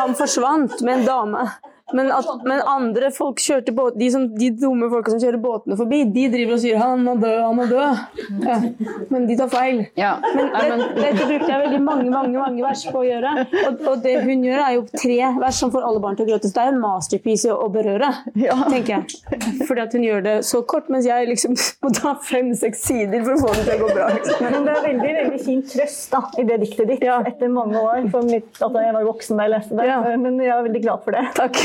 Han 0.00 0.14
forsvant 0.18 0.82
med 0.82 1.00
en 1.00 1.06
dame. 1.08 1.48
Men, 1.92 2.08
at, 2.16 2.24
men 2.48 2.62
andre 2.64 3.10
folk 3.12 3.42
kjørte 3.44 3.74
båt, 3.76 3.98
de, 4.00 4.06
som, 4.10 4.24
de 4.38 4.48
dumme 4.56 4.88
folka 4.88 5.12
som 5.12 5.20
kjører 5.20 5.40
båtene 5.42 5.76
forbi, 5.76 5.98
de 6.14 6.28
driver 6.32 6.56
og 6.56 6.62
sier 6.62 6.78
'han 6.80 7.02
må 7.04 7.12
dø, 7.20 7.32
han 7.42 7.56
må 7.58 7.66
dø'. 7.68 7.90
Ja. 8.40 8.56
Men 9.12 9.26
de 9.28 9.36
tar 9.36 9.50
feil. 9.52 9.82
Ja. 10.00 10.14
Men 10.34 10.80
det, 10.80 10.96
dette 10.96 11.26
brukte 11.28 11.50
jeg 11.50 11.60
veldig 11.66 11.82
mange 11.84 12.08
mange, 12.10 12.38
mange 12.38 12.62
vers 12.64 12.84
på 12.88 13.02
å 13.02 13.04
gjøre. 13.04 13.32
Og, 13.68 13.84
og 13.90 14.02
det 14.04 14.14
hun 14.24 14.44
gjør, 14.46 14.62
er 14.64 14.72
jo 14.78 14.84
tre 14.94 15.18
vers 15.40 15.60
som 15.60 15.72
får 15.74 15.84
alle 15.90 16.00
barn 16.04 16.16
til 16.16 16.26
å 16.26 16.30
gråte. 16.32 16.48
Så 16.48 16.56
det 16.56 16.64
er 16.64 16.72
en 16.72 16.80
masterpiece 16.82 17.52
å, 17.52 17.68
berøre, 17.74 18.10
berøre, 18.32 18.70
tenker 18.72 18.94
jeg. 18.96 19.60
Fordi 19.68 19.84
at 19.84 19.96
hun 19.96 20.06
gjør 20.08 20.24
det 20.24 20.34
så 20.48 20.62
kort, 20.62 20.88
mens 20.92 21.08
jeg 21.08 21.28
liksom 21.30 21.56
må 21.84 21.92
ta 21.96 22.14
fem-seks 22.30 22.84
sider 22.88 23.24
for 23.26 23.36
å 23.36 23.42
få 23.44 23.54
det 23.58 23.66
til 23.68 23.76
å 23.76 23.84
gå 23.84 23.92
bra. 23.92 24.08
Liksom. 24.14 24.44
Men 24.48 24.68
det 24.68 24.74
er 24.78 24.86
veldig 24.88 25.14
veldig 25.20 25.42
fin 25.44 25.62
trøst 25.74 26.16
da, 26.16 26.24
i 26.40 26.46
det 26.48 26.60
diktet 26.64 26.88
ditt 26.94 27.04
Ja. 27.04 27.20
etter 27.28 27.52
mange 27.52 27.76
år. 27.80 28.08
For 28.12 28.24
mitt, 28.24 28.50
at 28.56 28.80
jeg 28.80 28.96
var 28.96 29.08
voksen 29.12 29.36
da 29.36 29.48
jeg 29.48 29.54
leste 29.58 29.78
det. 29.78 29.88
Ja. 29.90 30.00
Men 30.24 30.40
jeg 30.40 30.52
er 30.54 30.64
veldig 30.68 30.84
glad 30.88 31.04
for 31.04 31.16
det. 31.16 31.24
Takk. 31.36 31.60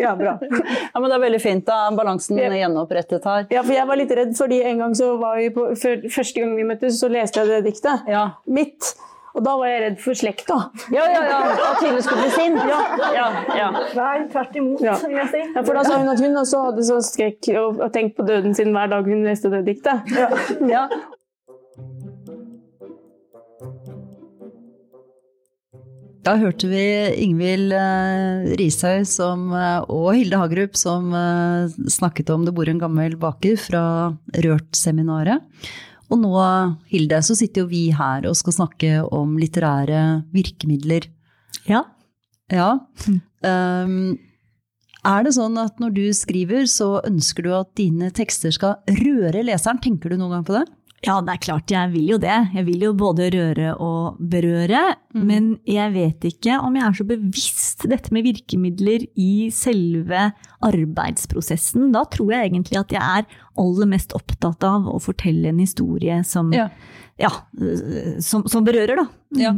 Ja, 0.00 0.14
bra. 0.16 0.38
Ja, 0.94 1.00
men 1.00 1.08
Det 1.10 1.16
er 1.18 1.22
veldig 1.26 1.40
fint. 1.42 1.64
Da 1.66 1.90
balansen 1.96 2.38
Ja. 2.38 2.50
gjenopprettet 2.50 3.24
her. 3.24 3.46
Ja, 3.50 3.62
for 3.62 3.72
jeg 3.76 3.86
var 3.88 3.96
litt 4.00 4.10
redd, 4.16 4.34
fordi 4.38 4.62
en 4.64 4.78
gang 4.84 4.94
så 4.98 5.14
var 5.20 5.36
vi 5.40 5.48
på 5.54 5.70
før, 5.78 6.02
Første 6.12 6.40
gang 6.42 6.56
vi 6.56 6.64
møttes, 6.68 6.98
så 7.00 7.08
leste 7.12 7.40
jeg 7.40 7.48
det 7.48 7.64
diktet. 7.72 8.06
Ja. 8.08 8.26
Mitt. 8.46 8.94
Og 9.32 9.40
da 9.46 9.54
var 9.56 9.64
jeg 9.70 9.80
redd 9.80 9.94
for 10.02 10.12
slekta. 10.12 10.56
Ja, 10.92 11.06
ja, 11.08 11.20
ja. 11.24 11.36
At 11.70 11.78
Tine 11.80 12.02
skulle 12.04 12.26
bli 12.26 12.32
sint. 12.34 12.58
Ja, 12.68 12.80
ja, 13.16 13.28
ja. 13.56 13.68
Nei, 13.96 14.26
tvert 14.28 14.58
imot, 14.60 14.82
Ja. 14.84 14.92
vil 15.00 15.16
jeg 15.16 15.30
si. 15.30 15.40
Ja, 15.54 15.62
for 15.64 15.72
da 15.78 15.84
sa 15.86 15.96
hun 16.02 16.10
at 16.12 16.20
hun 16.20 16.36
også 16.36 16.60
hadde 16.66 16.84
så 16.84 16.98
skrekk 17.00 17.48
og, 17.56 17.80
og 17.80 17.92
tenkt 17.94 18.18
på 18.18 18.26
døden 18.28 18.52
sin 18.54 18.74
hver 18.76 18.90
dag 18.92 19.08
hun 19.08 19.24
leste 19.24 19.48
det 19.54 19.62
diktet. 19.70 20.12
Ja. 20.12 20.28
ja. 20.68 20.84
Da 26.22 26.36
hørte 26.38 26.68
vi 26.70 26.82
Ingvild 27.24 27.72
eh, 27.74 29.04
som, 29.10 29.48
eh, 29.58 29.80
og 29.90 30.12
Hilde 30.14 30.38
Hagerup 30.38 30.76
som 30.78 31.10
eh, 31.18 31.72
snakket 31.90 32.30
om 32.30 32.44
Det 32.46 32.54
bor 32.54 32.68
en 32.70 32.78
gammel 32.78 33.16
baker 33.18 33.56
fra 33.58 33.84
Rørt-seminaret. 34.30 35.42
Og 36.12 36.20
nå, 36.22 36.34
Hilde, 36.92 37.18
så 37.26 37.34
sitter 37.34 37.64
jo 37.64 37.72
vi 37.72 37.88
her 37.90 38.28
og 38.28 38.36
skal 38.38 38.54
snakke 38.54 39.00
om 39.10 39.34
litterære 39.40 40.22
virkemidler. 40.34 41.08
Ja. 41.66 41.86
Ja. 42.52 42.76
Um, 43.42 44.18
er 45.02 45.24
det 45.24 45.32
sånn 45.34 45.56
at 45.58 45.80
når 45.82 45.94
du 45.96 46.04
skriver, 46.14 46.68
så 46.70 47.00
ønsker 47.08 47.48
du 47.48 47.54
at 47.56 47.72
dine 47.80 48.12
tekster 48.14 48.52
skal 48.54 48.76
røre 49.00 49.42
leseren? 49.42 49.80
Tenker 49.82 50.12
du 50.12 50.20
noen 50.20 50.36
gang 50.36 50.46
på 50.46 50.54
det? 50.54 50.66
Ja, 51.02 51.16
det 51.24 51.32
er 51.34 51.40
klart 51.42 51.72
jeg 51.74 51.90
vil 51.90 52.12
jo 52.12 52.16
det. 52.22 52.34
Jeg 52.54 52.62
vil 52.68 52.84
jo 52.86 52.92
både 52.94 53.26
røre 53.34 53.72
og 53.82 54.20
berøre. 54.22 54.82
Men 55.18 55.56
jeg 55.66 55.90
vet 55.96 56.26
ikke 56.28 56.60
om 56.62 56.76
jeg 56.78 56.84
er 56.86 56.94
så 56.94 57.06
bevisst 57.08 57.82
dette 57.90 58.12
med 58.14 58.22
virkemidler 58.28 59.08
i 59.18 59.48
selve 59.50 60.28
arbeidsprosessen. 60.62 61.88
Da 61.94 62.04
tror 62.12 62.30
jeg 62.36 62.52
egentlig 62.52 62.78
at 62.80 62.94
jeg 62.94 63.02
er 63.02 63.26
aller 63.58 63.90
mest 63.90 64.14
opptatt 64.16 64.62
av 64.64 64.86
å 64.92 65.00
fortelle 65.02 65.50
en 65.50 65.58
historie 65.62 66.20
som, 66.28 66.52
Ja. 66.54 66.68
ja, 67.18 67.32
som, 68.22 68.46
som 68.46 68.64
berører, 68.64 69.02
da. 69.02 69.08
Ja, 69.42 69.52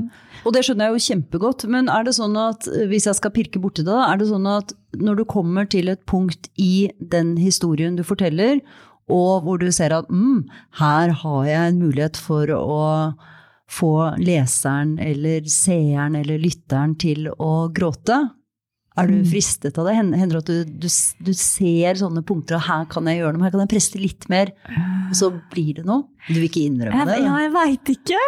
og 0.44 0.56
det 0.56 0.64
skjønner 0.64 0.88
jeg 0.88 0.96
jo 0.96 1.04
kjempegodt. 1.10 1.66
Men 1.68 1.92
er 1.92 2.08
det 2.08 2.16
sånn 2.16 2.40
at, 2.40 2.64
hvis 2.88 3.06
jeg 3.10 3.20
skal 3.20 3.34
pirke 3.36 3.60
borti 3.62 3.84
det, 3.84 3.92
da, 3.92 4.08
er 4.14 4.20
det 4.20 4.30
sånn 4.32 4.48
at 4.48 4.72
når 4.96 5.20
du 5.20 5.24
kommer 5.28 5.68
til 5.68 5.92
et 5.92 6.02
punkt 6.08 6.48
i 6.56 6.88
den 6.98 7.36
historien 7.36 8.00
du 8.00 8.04
forteller, 8.06 8.64
og 9.12 9.44
hvor 9.44 9.60
du 9.60 9.70
ser 9.74 9.92
at 9.96 10.08
mm, 10.10 10.44
her 10.80 11.14
har 11.22 11.44
jeg 11.48 11.70
en 11.72 11.80
mulighet 11.82 12.16
for 12.20 12.50
å 12.56 12.80
få 13.70 13.94
leseren 14.20 14.96
eller 15.02 15.46
seeren 15.50 16.16
eller 16.20 16.40
lytteren 16.40 16.94
til 17.00 17.28
å 17.32 17.68
gråte, 17.74 18.20
er 18.96 19.08
du 19.10 19.24
fristet 19.26 19.76
av 19.78 19.86
det? 19.88 19.94
Hender 19.96 20.36
det 20.38 20.42
at 20.44 20.46
du, 20.46 20.64
du, 20.84 20.88
du 21.26 21.32
ser 21.34 21.94
sånne 21.98 22.22
punkter, 22.26 22.56
og 22.60 22.62
her 22.68 22.84
kan 22.86 23.04
jeg 23.10 23.18
gjøre 23.22 23.34
noe, 23.36 23.44
her 23.48 23.50
kan 23.50 23.64
jeg 23.64 23.72
presse 23.74 23.98
litt 23.98 24.28
mer, 24.30 24.52
og 25.10 25.14
så 25.18 25.32
blir 25.52 25.74
det 25.80 25.84
noe? 25.88 26.04
Du 26.28 26.38
vil 26.38 26.46
ikke 26.48 26.62
innrømme 26.64 27.02
Jeg, 27.02 27.08
det? 27.10 27.16
ja, 27.26 27.34
jeg 27.42 27.50
veit 27.52 27.90
ikke. 27.92 28.20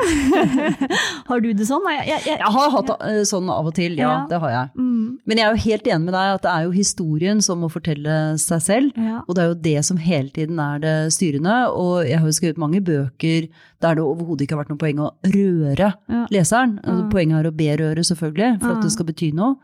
har 1.31 1.41
du 1.41 1.47
det 1.57 1.67
sånn? 1.69 1.87
Jeg, 1.95 2.03
jeg, 2.11 2.23
jeg, 2.29 2.51
har 2.57 2.73
hatt 2.75 2.91
det 2.93 3.23
sånn 3.31 3.49
av 3.53 3.71
og 3.71 3.75
til, 3.79 3.95
ja, 3.97 4.11
Ja. 4.11 4.17
det 4.29 4.41
har 4.43 4.51
jeg. 4.53 4.71
Mm, 4.77 5.19
Men 5.25 5.39
jeg 5.41 5.47
er 5.47 5.55
jo 5.57 5.63
helt 5.65 5.87
enig 5.89 6.05
med 6.11 6.15
deg 6.19 6.35
at 6.37 6.43
det 6.45 6.53
er 6.53 6.67
jo 6.67 6.75
historien 6.77 7.41
som 7.43 7.63
må 7.65 7.71
fortelle 7.73 8.17
seg 8.43 8.61
selv. 8.67 8.93
ja. 9.01 9.23
Og 9.27 9.35
det 9.39 9.43
er 9.43 9.49
jo 9.49 9.59
det 9.71 9.85
som 9.89 9.97
hele 10.03 10.29
tiden 10.35 10.61
er 10.61 10.79
det 10.83 10.97
styrende. 11.17 11.57
Og 11.73 12.05
jeg 12.07 12.19
har 12.21 12.27
jo 12.29 12.37
skrevet 12.37 12.61
mange 12.61 12.83
bøker 12.85 13.49
der 13.81 13.95
det 13.97 14.05
overhodet 14.05 14.45
ikke 14.47 14.57
har 14.59 14.65
vært 14.65 14.75
noe 14.75 14.83
poeng 14.83 15.01
å 15.07 15.13
røre 15.25 15.93
Ja. 16.09 16.27
leseren. 16.31 16.79
Altså, 16.85 17.05
Mm. 17.07 17.11
Poenget 17.11 17.39
er 17.41 17.51
å 17.51 17.57
berøre, 17.57 18.03
selvfølgelig, 18.05 18.61
for 18.61 18.71
at 18.77 18.83
det 18.83 18.91
Mm. 18.91 18.97
skal 18.97 19.07
bety 19.07 19.33
noe. 19.33 19.57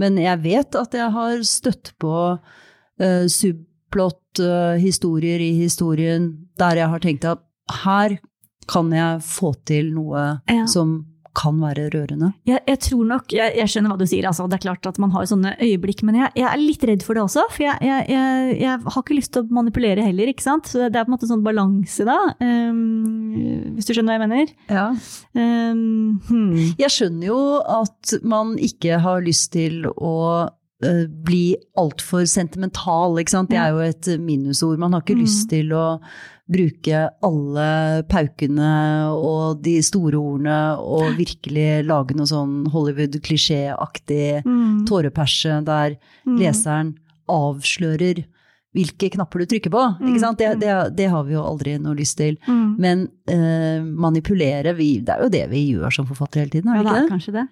Men 0.00 0.16
jeg 0.18 0.40
vet 0.42 0.74
at 0.78 0.94
jeg 0.96 1.10
har 1.12 1.42
støtt 1.46 1.92
på 2.00 2.38
uh, 2.38 3.26
subplot-historier 3.28 5.40
i 5.44 5.52
historien 5.60 6.30
der 6.58 6.76
jeg 6.80 6.88
har 6.88 6.98
tenkt 7.04 7.24
at 7.28 7.38
her 7.84 8.16
kan 8.70 8.92
jeg 8.94 9.22
få 9.26 9.52
til 9.66 9.92
noe 9.94 10.40
Ja. 10.48 10.66
som 10.66 11.06
kan 11.34 11.56
være 11.62 11.88
rørende. 11.94 12.32
Jeg, 12.48 12.60
jeg 12.68 12.78
tror 12.84 13.06
nok, 13.08 13.32
jeg, 13.32 13.54
jeg 13.56 13.70
skjønner 13.72 13.92
hva 13.94 13.98
du 14.00 14.06
sier, 14.08 14.26
altså, 14.28 14.44
det 14.50 14.58
er 14.58 14.64
klart 14.66 14.88
at 14.90 14.98
man 15.02 15.12
har 15.14 15.24
sånne 15.30 15.54
øyeblikk, 15.64 16.02
men 16.04 16.18
jeg, 16.20 16.32
jeg 16.36 16.48
er 16.50 16.60
litt 16.60 16.84
redd 16.90 17.04
for 17.06 17.16
det 17.16 17.22
også, 17.24 17.46
for 17.54 17.64
jeg, 17.64 17.78
har 18.84 19.00
ikke 19.02 19.16
lyst 19.16 19.32
til 19.32 19.46
å 19.46 19.54
manipulere 19.56 20.04
heller, 20.04 20.28
ikke 20.32 20.44
sant? 20.44 20.68
Så 20.68 20.86
det 20.92 21.00
er 21.00 21.06
på 21.06 21.12
en 21.12 21.16
måte 21.16 21.30
sånn 21.30 21.44
balanse 21.46 22.04
da, 22.08 22.18
um, 22.42 23.72
hvis 23.76 23.88
du 23.88 23.94
skjønner 23.94 24.12
hva 24.12 24.18
jeg 24.18 24.24
mener. 24.26 24.52
Ja. 24.68 24.86
Um, 25.36 26.18
hmm. 26.28 26.74
Jeg 26.80 26.92
skjønner 26.92 27.30
jo 27.30 27.38
at 27.80 28.16
man 28.26 28.56
ikke 28.60 29.00
har 29.02 29.24
lyst 29.24 29.52
til 29.56 29.86
å 29.92 30.16
eh, 30.84 31.06
bli 31.08 31.54
altfor 31.78 32.26
sentimental, 32.28 33.16
ikke 33.22 33.36
sant. 33.36 33.50
Det 33.52 33.60
er 33.60 33.72
jo 33.72 33.82
et 33.86 34.12
minusord. 34.20 34.80
Man 34.82 34.92
har 34.96 35.04
ikke 35.04 35.16
Mm. 35.16 35.24
lyst 35.24 35.48
til 35.52 35.72
å 35.76 35.86
bruke 36.50 37.04
alle 37.22 38.02
paukene 38.10 38.72
og 39.14 39.60
de 39.62 39.76
store 39.82 40.18
ordene 40.18 40.56
og 40.82 41.14
virkelig 41.16 41.84
lage 41.86 42.16
noe 42.18 42.26
sånn 42.28 42.66
Hollywood-klisjéaktig 42.72 44.42
Mm. 44.44 44.84
tåreperse 44.88 45.64
der 45.64 45.96
Mm. 46.26 46.38
leseren 46.38 46.94
avslører 47.28 48.24
hvilke 48.74 49.10
knapper 49.12 49.38
du 49.40 49.46
trykker 49.46 49.70
på. 49.70 50.00
Mm. 50.00 50.36
Det, 50.36 50.50
det, 50.60 50.96
det 50.96 51.08
har 51.10 51.24
vi 51.24 51.34
jo 51.34 51.42
aldri 51.44 51.78
noe 51.78 51.94
lyst 51.94 52.16
til. 52.16 52.36
Mm. 52.48 52.76
Men 52.78 53.02
uh, 53.30 53.84
manipulere, 53.84 54.74
vi, 54.74 54.98
det 55.00 55.12
er 55.14 55.22
jo 55.22 55.28
det 55.28 55.50
vi 55.50 55.66
gjør 55.74 55.92
som 55.92 56.06
forfattere 56.06 56.40
hele 56.46 56.50
tiden, 56.50 56.72
er 56.72 56.82
det 56.82 56.86
ikke 56.86 57.02
det? 57.02 57.10
kanskje 57.12 57.32
det. 57.32 57.46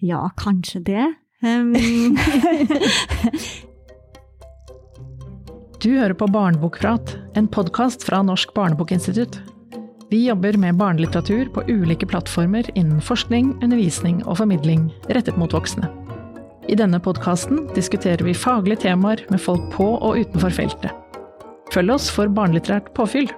Ja, 0.00 0.28
kanskje 0.38 0.84
det. 0.84 1.14
Ehm, 1.42 1.74
Du 5.80 5.94
hører 5.96 6.12
på 6.12 6.26
Barnebokprat, 6.28 7.14
en 7.40 7.46
podkast 7.48 8.02
fra 8.04 8.18
Norsk 8.20 8.50
barnebokinstitutt. 8.52 9.38
Vi 10.10 10.18
jobber 10.26 10.58
med 10.60 10.76
barnelitteratur 10.76 11.48
på 11.54 11.62
ulike 11.72 12.04
plattformer 12.06 12.68
innen 12.74 13.00
forskning, 13.00 13.54
undervisning 13.64 14.18
og 14.26 14.36
formidling 14.42 14.90
rettet 15.08 15.40
mot 15.40 15.56
voksne. 15.56 15.88
I 16.68 16.76
denne 16.76 17.00
podkasten 17.00 17.62
diskuterer 17.72 18.20
vi 18.28 18.36
faglige 18.36 18.82
temaer 18.84 19.24
med 19.32 19.40
folk 19.40 19.72
på 19.72 19.88
og 19.94 20.20
utenfor 20.20 20.52
feltet. 20.52 20.92
Følg 21.72 21.96
oss 21.96 22.12
for 22.12 22.28
barnelitterært 22.28 22.92
påfyll. 22.92 23.32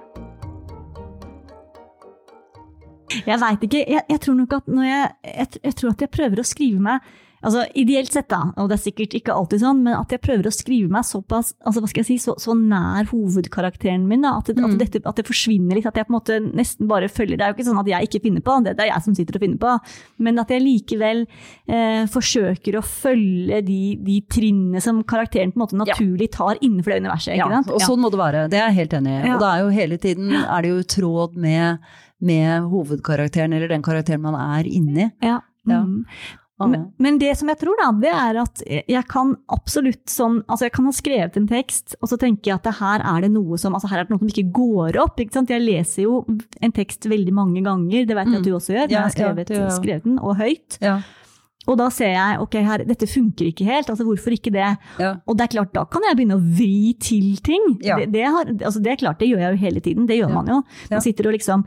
Jeg 3.23 3.39
veit 3.39 3.63
ikke. 3.69 3.85
Jeg, 3.87 4.03
jeg 4.09 4.19
tror 4.19 4.41
nok 4.41 4.59
at 4.59 4.67
når 4.67 4.89
jeg, 4.89 5.11
jeg, 5.31 5.53
jeg 5.63 5.79
tror 5.79 5.95
at 5.95 6.03
jeg 6.09 6.17
prøver 6.19 6.43
å 6.43 6.51
skrive 6.51 6.89
meg 6.91 7.13
altså 7.43 7.65
Ideelt 7.79 8.11
sett, 8.13 8.29
da, 8.31 8.39
og 8.57 8.69
det 8.71 8.77
er 8.77 8.81
sikkert 8.83 9.13
ikke 9.19 9.33
alltid 9.35 9.61
sånn, 9.63 9.81
men 9.85 9.95
at 9.97 10.11
jeg 10.15 10.21
prøver 10.23 10.47
å 10.47 10.53
skrive 10.53 10.89
meg 10.93 11.03
såpass 11.07 11.53
altså 11.65 11.83
hva 11.83 11.89
skal 11.91 12.01
jeg 12.03 12.07
si, 12.09 12.17
så, 12.23 12.35
så 12.39 12.55
nær 12.57 13.09
hovedkarakteren 13.11 14.05
min. 14.07 14.23
Da, 14.23 14.37
at, 14.39 14.47
det, 14.49 14.57
Mm. 14.63 14.71
at, 14.71 14.77
dette, 14.79 15.01
at 15.09 15.17
det 15.19 15.25
forsvinner 15.27 15.75
litt. 15.75 15.87
At 15.89 15.97
jeg 15.99 16.07
på 16.07 16.13
en 16.13 16.17
måte 16.19 16.37
nesten 16.55 16.87
bare 16.87 17.09
følger 17.11 17.37
Det 17.37 17.45
er 17.45 17.51
jo 17.51 17.57
ikke 17.57 17.67
sånn 17.67 17.79
at 17.81 17.89
jeg 17.91 18.07
ikke 18.09 18.21
finner 18.27 18.43
på, 18.45 18.55
det, 18.63 18.75
det 18.77 18.85
er 18.85 18.91
jeg 18.93 19.03
som 19.07 19.15
sitter 19.17 19.37
og 19.39 19.43
finner 19.43 19.59
på. 19.63 19.73
Men 20.23 20.39
at 20.43 20.53
jeg 20.53 20.63
likevel 20.63 21.23
eh, 21.67 22.03
forsøker 22.13 22.77
å 22.79 22.83
følge 22.85 23.61
de, 23.67 23.79
de 24.03 24.19
trinnene 24.31 24.81
som 24.83 25.01
karakteren 25.03 25.51
på 25.53 25.59
en 25.59 25.65
måte 25.65 25.79
naturlig 25.79 26.29
tar 26.37 26.61
innenfor 26.61 26.93
det 26.95 27.01
universet. 27.03 27.35
Ja, 27.37 27.49
sant? 27.51 27.71
og 27.73 27.81
sånn 27.83 27.99
må 28.03 28.11
det 28.13 28.21
være. 28.21 28.45
Det 28.53 28.59
er 28.61 28.69
jeg 28.71 28.79
helt 28.83 28.93
enig 29.01 29.11
i. 29.17 29.19
Ja. 29.27 29.35
Og 29.35 29.43
det 29.43 29.49
er 29.51 29.63
jo 29.65 29.73
hele 29.79 29.97
tiden 30.07 30.31
er 30.43 30.61
det 30.63 30.71
jo 30.71 30.79
tråd 30.95 31.35
med, 31.47 31.83
med 32.23 32.69
hovedkarakteren, 32.71 33.53
eller 33.57 33.67
den 33.71 33.83
karakteren 33.85 34.23
man 34.23 34.37
er 34.39 34.69
inni. 34.69 35.09
Ja. 35.23 35.41
Ja. 35.67 35.81
Mm. 35.83 36.05
Men, 36.71 36.85
men 36.97 37.17
det 37.21 37.33
som 37.39 37.49
jeg 37.51 37.59
tror, 37.61 37.79
da, 37.79 37.89
det 38.03 38.11
er 38.13 38.39
at 38.43 38.63
jeg 38.67 39.07
kan 39.11 39.35
absolutt 39.53 40.03
sånn 40.09 40.41
Altså, 40.47 40.67
jeg 40.67 40.73
kan 40.75 40.85
ha 40.89 40.93
skrevet 40.95 41.37
en 41.39 41.47
tekst, 41.49 41.95
og 42.01 42.09
så 42.11 42.17
tenker 42.19 42.51
jeg 42.51 42.59
at 42.59 42.67
det 42.67 42.75
her 42.79 43.03
er 43.13 43.25
det 43.25 43.31
noe 43.33 43.57
som 43.61 43.75
altså 43.77 43.89
her 43.91 44.01
er 44.01 44.07
det 44.07 44.13
noe 44.15 44.21
som 44.23 44.31
ikke 44.31 44.51
går 44.55 44.99
opp. 45.03 45.19
ikke 45.19 45.37
sant? 45.37 45.51
Jeg 45.53 45.63
leser 45.63 46.05
jo 46.05 46.21
en 46.61 46.75
tekst 46.75 47.07
veldig 47.09 47.33
mange 47.33 47.63
ganger, 47.65 48.05
det 48.09 48.17
vet 48.17 48.31
jeg 48.31 48.39
at 48.41 48.47
du 48.47 48.53
også 48.53 48.75
gjør. 48.75 48.87
Ja, 48.87 48.93
jeg 48.93 49.03
har 49.03 49.15
skrevet, 49.15 49.53
skrevet 49.77 50.07
den, 50.07 50.19
og 50.19 50.37
høyt. 50.39 50.79
Ja. 50.83 50.99
Og 51.67 51.77
da 51.79 51.87
ser 51.93 52.11
jeg 52.11 52.39
ok, 52.43 52.55
her, 52.65 52.83
dette 52.83 53.07
funker 53.07 53.47
ikke 53.47 53.63
helt, 53.67 53.89
altså 53.89 54.03
hvorfor 54.03 54.33
ikke 54.35 54.51
det? 54.51 54.65
Ja. 54.99 55.13
Og 55.27 55.37
det 55.39 55.45
er 55.45 55.51
klart, 55.55 55.71
da 55.73 55.85
kan 55.85 56.03
jeg 56.09 56.17
begynne 56.19 56.35
å 56.35 56.43
vri 56.57 56.93
til 56.99 57.37
ting. 57.45 57.77
Ja. 57.85 57.95
Det, 58.01 58.09
det, 58.11 58.25
har, 58.27 58.45
altså 58.67 58.81
det 58.83 58.91
er 58.91 58.99
klart, 58.99 59.19
det 59.23 59.29
gjør 59.31 59.39
jeg 59.45 59.55
jo 59.55 59.61
hele 59.63 59.79
tiden. 59.85 60.05
Det 60.09 60.17
gjør 60.19 60.29
Ja. 60.29 60.35
man 60.35 60.51
jo. 60.51 60.57
Man 60.91 61.01
sitter 61.05 61.27
og 61.29 61.33
liksom, 61.37 61.63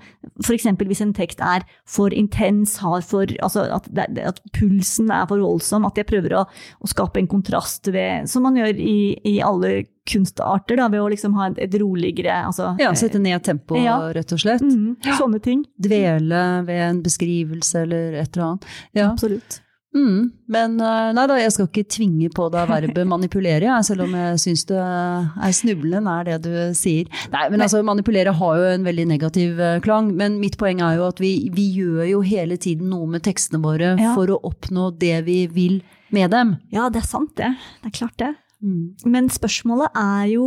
eksempel 0.52 0.86
hvis 0.90 1.00
en 1.00 1.14
tekst 1.16 1.40
er 1.40 1.64
for 1.88 2.12
intens, 2.12 2.76
har 2.84 3.00
for, 3.08 3.26
altså 3.42 3.64
at, 3.72 3.88
det, 3.92 4.08
at 4.34 4.40
pulsen 4.52 5.10
er 5.10 5.26
for 5.30 5.40
voldsom, 5.40 5.86
at 5.88 5.96
jeg 5.96 6.06
prøver 6.12 6.36
å, 6.42 6.46
å 6.46 6.86
skape 6.92 7.18
en 7.22 7.26
kontrast 7.28 7.88
ved, 7.92 8.28
som 8.28 8.42
man 8.44 8.56
gjør 8.60 8.76
i, 8.76 8.98
i 9.24 9.38
alle 9.40 9.86
kunstarter, 10.06 10.76
da, 10.78 10.86
ved 10.92 11.00
å 11.02 11.08
liksom 11.10 11.34
ha 11.34 11.48
et, 11.50 11.58
et 11.66 11.74
roligere 11.82 12.36
altså, 12.46 12.74
ja, 12.78 12.92
sette 12.94 13.18
ned 13.18 13.42
tempoet, 13.42 13.82
Ja. 13.82 13.96
rett 14.14 14.32
og 14.36 14.38
slett. 14.38 14.62
mm, 14.62 14.96
Sånne 15.18 15.40
ting. 15.42 15.64
Dvele 15.82 16.42
ved 16.68 16.82
en 16.90 17.00
beskrivelse 17.02 17.82
eller 17.82 18.20
et 18.22 18.36
eller 18.36 18.44
annet. 18.52 18.68
Ja. 18.94 19.08
Absolutt. 19.10 19.60
Mm, 19.94 20.32
men 20.52 20.74
eh, 20.82 21.10
nei 21.16 21.24
da, 21.30 21.36
jeg 21.40 21.52
skal 21.54 21.68
ikke 21.70 21.84
tvinge 21.94 22.28
på 22.34 22.48
deg 22.52 22.68
verbet 22.68 23.06
manipulere, 23.14 23.64
jeg, 23.64 23.86
selv 23.88 24.04
om 24.04 24.16
jeg 24.18 24.40
syns 24.42 24.64
det 24.68 24.80
er 24.82 25.54
snublende 25.56 26.02
nær 26.04 26.26
det 26.28 26.38
du 26.44 26.52
sier. 26.76 27.08
Nei, 27.32 27.46
men 27.52 27.64
altså, 27.64 27.80
manipulere 27.86 28.34
har 28.36 28.58
jo 28.60 28.66
en 28.74 28.84
veldig 28.84 29.06
negativ 29.14 29.60
eh, 29.62 29.78
klang, 29.84 30.10
men 30.18 30.36
mitt 30.42 30.58
poeng 30.60 30.82
er 30.84 30.98
jo 30.98 31.06
at 31.08 31.22
vi, 31.22 31.34
vi 31.54 31.68
gjør 31.78 32.02
jo 32.10 32.20
hele 32.26 32.58
tiden 32.60 32.90
noe 32.92 33.08
med 33.16 33.24
tekstene 33.24 33.62
våre 33.64 33.94
Ja. 33.96 34.12
for 34.18 34.28
å 34.34 34.40
oppnå 34.44 34.90
det 35.00 35.22
vi 35.28 35.46
vil 35.48 35.78
med 36.12 36.30
dem. 36.34 36.56
Ja, 36.74 36.90
det 36.92 37.00
er 37.04 37.08
sant 37.08 37.32
det. 37.40 37.54
Det 37.82 37.92
er 37.94 37.96
klart 38.02 38.18
det. 38.20 38.34
Mm. 38.64 38.94
Men 39.06 39.30
spørsmålet 39.32 39.96
er 39.96 40.26
jo 40.34 40.46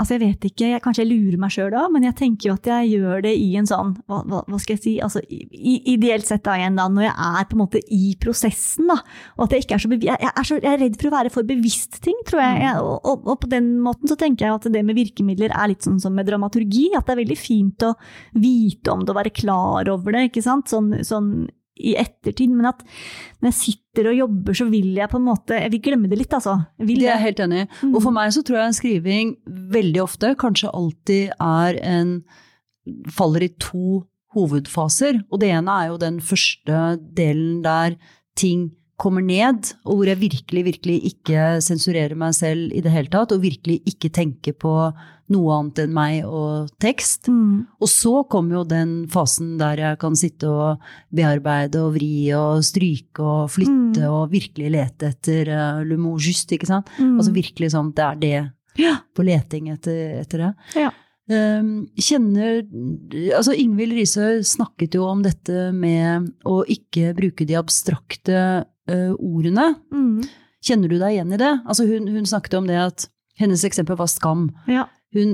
Altså 0.00 0.16
jeg 0.16 0.22
vet 0.22 0.46
ikke, 0.48 0.68
jeg, 0.72 0.82
Kanskje 0.84 1.04
jeg 1.04 1.10
lurer 1.10 1.40
meg 1.42 1.52
sjøl 1.54 1.70
da, 1.74 1.84
men 1.92 2.06
jeg 2.06 2.16
tenker 2.18 2.50
jo 2.50 2.56
at 2.56 2.68
jeg 2.70 2.92
gjør 2.94 3.24
det 3.26 3.34
i 3.36 3.50
en 3.60 3.68
sånn 3.68 3.92
Hva, 4.08 4.22
hva, 4.24 4.60
skal 4.62 4.76
jeg 4.78 4.82
si? 4.84 4.94
altså 5.04 5.22
i, 5.28 5.74
Ideelt 5.94 6.28
sett 6.28 6.44
da 6.46 6.56
igjen, 6.58 6.78
da, 6.80 6.88
når 6.92 7.06
jeg 7.08 7.14
er 7.28 7.48
på 7.50 7.56
en 7.56 7.62
måte 7.62 7.82
i 7.92 8.14
prosessen. 8.22 8.88
da, 8.90 8.98
og 9.36 9.46
at 9.46 9.56
Jeg 9.56 9.66
ikke 9.66 9.76
er 9.76 9.84
så 9.84 9.92
jeg, 9.92 10.08
jeg, 10.08 10.32
er 10.32 10.48
så, 10.48 10.58
jeg 10.60 10.72
er 10.72 10.82
redd 10.84 10.98
for 11.00 11.10
å 11.10 11.14
være 11.18 11.34
for 11.34 11.48
bevisst 11.48 12.00
ting, 12.04 12.16
tror 12.28 12.42
jeg 12.42 12.74
og, 12.80 12.96
og, 13.04 13.28
og 13.28 13.40
på 13.44 13.50
den 13.52 13.72
måten 13.84 14.10
så 14.10 14.16
tenker 14.18 14.46
jeg 14.46 14.56
at 14.56 14.68
det 14.72 14.82
med 14.86 14.98
virkemidler 14.98 15.52
er 15.52 15.72
litt 15.72 15.84
sånn 15.86 16.00
som 16.02 16.14
med 16.16 16.28
dramaturgi. 16.28 16.90
At 16.96 17.08
det 17.08 17.14
er 17.14 17.22
veldig 17.22 17.38
fint 17.38 17.86
å 17.86 17.94
vite 18.40 18.92
om 18.92 19.04
det 19.04 19.12
og 19.12 19.18
være 19.20 19.34
klar 19.34 19.90
over 19.92 20.16
det. 20.16 20.28
ikke 20.30 20.44
sant? 20.44 20.70
Sånn, 20.70 20.92
sånn 21.06 21.32
i 21.80 21.94
ettertid, 22.00 22.52
men 22.52 22.68
at 22.70 22.82
når 23.40 23.50
jeg 23.50 23.58
sitter 23.60 24.10
og 24.10 24.18
jobber, 24.18 24.58
så 24.58 24.66
vil 24.70 24.92
jeg 24.98 25.10
på 25.10 25.18
en 25.18 25.26
måte 25.26 25.56
Jeg 25.58 25.72
vil 25.72 25.82
glemme 25.84 26.10
det 26.10 26.20
litt, 26.20 26.36
altså. 26.36 26.58
Det 26.78 26.98
er 26.98 27.06
jeg 27.08 27.24
helt 27.24 27.42
enig 27.46 27.64
i. 27.64 27.70
Mm. 27.82 27.94
Og 27.94 28.04
for 28.04 28.16
meg 28.16 28.34
så 28.36 28.44
tror 28.46 28.60
jeg 28.60 28.70
en 28.70 28.78
skriving 28.78 29.34
veldig 29.76 30.04
ofte, 30.04 30.34
kanskje 30.40 30.72
alltid, 30.76 31.34
er 31.40 31.80
en 31.82 32.14
faller 33.12 33.46
i 33.46 33.52
to 33.60 34.02
hovedfaser. 34.36 35.24
Og 35.30 35.42
det 35.42 35.50
ene 35.56 35.76
er 35.76 35.90
jo 35.90 36.00
den 36.00 36.20
første 36.22 36.82
delen 37.16 37.62
der 37.66 37.98
ting 38.38 38.70
kommer 39.00 39.24
ned, 39.24 39.70
og 39.88 39.96
hvor 40.00 40.10
jeg 40.10 40.20
virkelig, 40.20 40.62
virkelig 40.66 40.98
ikke 41.14 41.46
sensurerer 41.64 42.14
meg 42.20 42.34
selv 42.36 42.74
i 42.76 42.82
det 42.84 42.92
hele 42.92 43.08
tatt, 43.12 43.32
og 43.32 43.40
virkelig 43.42 43.78
ikke 43.88 44.10
tenker 44.12 44.52
på 44.60 44.74
noe 45.30 45.54
annet 45.54 45.78
enn 45.84 45.92
meg 45.94 46.24
og 46.26 46.68
tekst. 46.82 47.28
Mm. 47.30 47.64
Og 47.80 47.88
så 47.88 48.12
kommer 48.28 48.58
jo 48.58 48.62
den 48.66 48.94
fasen 49.12 49.52
der 49.60 49.78
jeg 49.78 49.98
kan 50.02 50.16
sitte 50.18 50.50
og 50.50 50.80
bearbeide 51.14 51.80
og 51.84 51.94
vri 51.94 52.12
og 52.36 52.64
stryke 52.66 53.22
og 53.24 53.50
flytte 53.54 53.78
Mm. 54.00 54.08
og 54.10 54.30
virkelig 54.30 54.70
lete 54.74 55.08
etter 55.14 55.48
uh, 55.50 55.82
le 55.86 55.96
mot 55.98 56.18
juste, 56.20 56.54
ikke 56.54 56.66
sant? 56.68 56.90
Mm. 56.98 57.14
Altså 57.18 57.32
virkelig 57.34 57.70
sånn, 57.72 57.92
det 57.94 58.04
er 58.04 58.18
det, 58.20 58.40
Ja. 58.78 58.96
på 59.16 59.24
leting 59.26 59.70
etter, 59.72 60.20
etter 60.20 60.38
det. 60.44 60.50
Ja. 60.76 60.90
Um, 61.30 61.86
kjenner, 61.94 62.64
altså 63.36 63.54
Ingvild 63.54 63.94
Risøy 63.94 64.42
snakket 64.42 64.96
jo 64.98 65.04
om 65.06 65.22
dette 65.22 65.68
med 65.72 66.32
å 66.44 66.64
ikke 66.66 67.12
bruke 67.14 67.46
de 67.46 67.54
abstrakte 67.54 68.64
ordene. 69.18 69.74
Mm. 69.92 70.22
Kjenner 70.62 70.88
du 70.92 70.98
deg 71.00 71.14
igjen 71.16 71.32
i 71.32 71.40
det? 71.40 71.52
Altså 71.66 71.86
hun, 71.88 72.08
hun 72.12 72.26
snakket 72.28 72.54
om 72.58 72.66
det 72.68 72.76
at 72.76 73.08
hennes 73.40 73.62
eksempel 73.64 73.96
var 73.96 74.10
skam. 74.12 74.50
Ja. 74.68 74.86
Hun, 75.16 75.30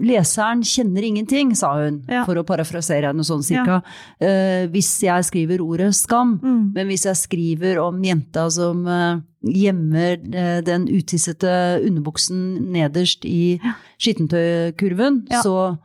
leseren 0.00 0.62
kjenner 0.64 1.02
ingenting, 1.04 1.50
sa 1.58 1.74
hun, 1.76 2.04
Ja. 2.08 2.22
for 2.24 2.34
å 2.40 2.44
parafrasere 2.46 3.10
henne 3.10 3.24
sånn 3.26 3.42
cirka. 3.44 3.82
Eh, 4.20 4.66
hvis 4.72 5.02
jeg 5.02 5.24
skriver 5.28 5.60
ordet 5.60 5.90
skam, 5.94 6.38
Mm. 6.40 6.72
men 6.74 6.86
hvis 6.88 7.04
jeg 7.04 7.16
skriver 7.16 7.78
om 7.82 8.00
jenta 8.02 8.46
som 8.50 8.86
eh, 8.86 9.20
gjemmer 9.44 10.12
eh, 10.34 10.60
den 10.62 10.86
utissete 10.88 11.82
underbuksen 11.84 12.70
nederst 12.72 13.24
i 13.26 13.58
skittentøykurven, 13.98 15.26
Ja. 15.30 15.42
så, 15.42 15.78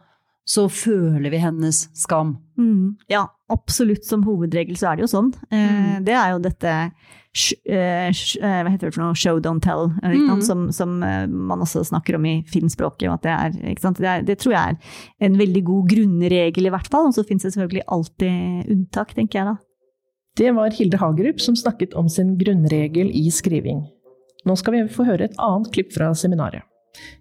så 0.45 0.67
føler 0.69 1.30
vi 1.32 1.38
hennes 1.39 1.88
skam. 1.93 2.38
Mm. 2.58 2.95
Ja, 3.10 3.27
absolutt. 3.53 4.05
Som 4.05 4.23
hovedregel 4.27 4.77
så 4.79 4.91
er 4.91 4.97
det 4.99 5.05
jo 5.07 5.12
sånn. 5.13 5.33
Eh, 5.51 5.67
Mm. 5.67 6.05
det 6.05 6.13
er 6.13 6.31
jo 6.33 6.39
dette 6.39 6.71
eh, 6.71 8.07
eh, 8.10 8.63
Hva 8.63 8.71
heter 8.71 8.88
det 8.89 8.93
for 8.95 9.03
noe? 9.03 9.15
Show, 9.15 9.39
don't 9.39 9.62
tell. 9.62 9.91
Mm. 10.03 10.41
Som, 10.41 10.71
som 10.71 10.97
man 10.99 11.60
også 11.63 11.83
snakker 11.86 12.15
om 12.15 12.25
i 12.25 12.43
filmspråket. 12.49 13.21
det, 13.23 13.31
er? 13.31 13.51
Det, 13.51 14.05
er, 14.05 14.21
det 14.27 14.38
tror 14.39 14.53
jeg 14.53 14.77
er 14.77 14.77
en 15.27 15.38
veldig 15.38 15.63
god 15.63 15.88
grunnregel, 15.93 16.65
i 16.65 16.73
hvert 16.73 16.89
fall. 16.91 17.07
Og 17.07 17.13
så 17.17 17.23
finnes 17.27 17.43
det 17.43 17.53
selvfølgelig 17.53 17.86
alltid 17.88 18.71
unntak, 18.73 19.13
tenker 19.13 19.39
jeg 19.39 19.45
da. 19.51 19.57
Det 20.38 20.51
var 20.53 20.69
Hilde 20.71 20.97
Hagerup 21.01 21.39
som 21.41 21.55
snakket 21.55 21.95
om 21.97 22.10
sin 22.10 22.36
grunnregel 22.38 23.10
i 23.10 23.29
skriving. 23.33 23.86
Nå 24.45 24.55
skal 24.57 24.73
vi 24.75 24.83
få 24.93 25.03
høre 25.07 25.25
et 25.25 25.39
annet 25.41 25.71
klipp 25.73 25.93
fra 25.95 26.12
seminaret. 26.15 26.62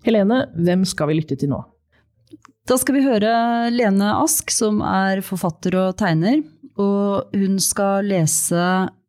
Helene, 0.04 0.46
hvem 0.56 0.84
skal 0.88 1.08
vi 1.08 1.16
lytte 1.20 1.36
til 1.36 1.50
nå? 1.52 1.62
Da 2.66 2.74
skal 2.78 2.96
vi 2.96 3.04
høre 3.06 3.32
Lene 3.70 4.10
Ask, 4.18 4.50
som 4.50 4.80
er 4.82 5.22
forfatter 5.22 5.76
og 5.78 5.96
tegner. 6.00 6.40
Og 6.76 7.36
hun 7.36 7.60
skal 7.62 8.08
lese 8.10 8.62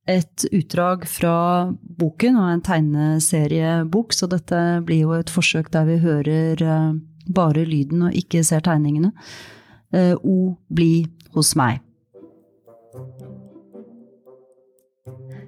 et 0.07 0.45
utdrag 0.55 1.03
fra 1.09 1.73
boken, 1.99 2.37
og 2.39 2.51
en 2.51 2.63
tegneseriebok, 2.63 4.13
så 4.15 4.29
dette 4.31 4.61
blir 4.87 5.03
jo 5.03 5.15
et 5.17 5.33
forsøk 5.33 5.71
der 5.73 5.89
vi 5.89 5.97
hører 5.99 6.63
eh, 6.63 6.93
bare 7.33 7.65
lyden 7.67 8.07
og 8.07 8.15
ikke 8.15 8.43
ser 8.47 8.63
tegningene. 8.63 9.11
Eh, 9.91 10.15
O 10.15 10.55
bli 10.69 11.07
hos 11.35 11.55
meg. 11.59 11.81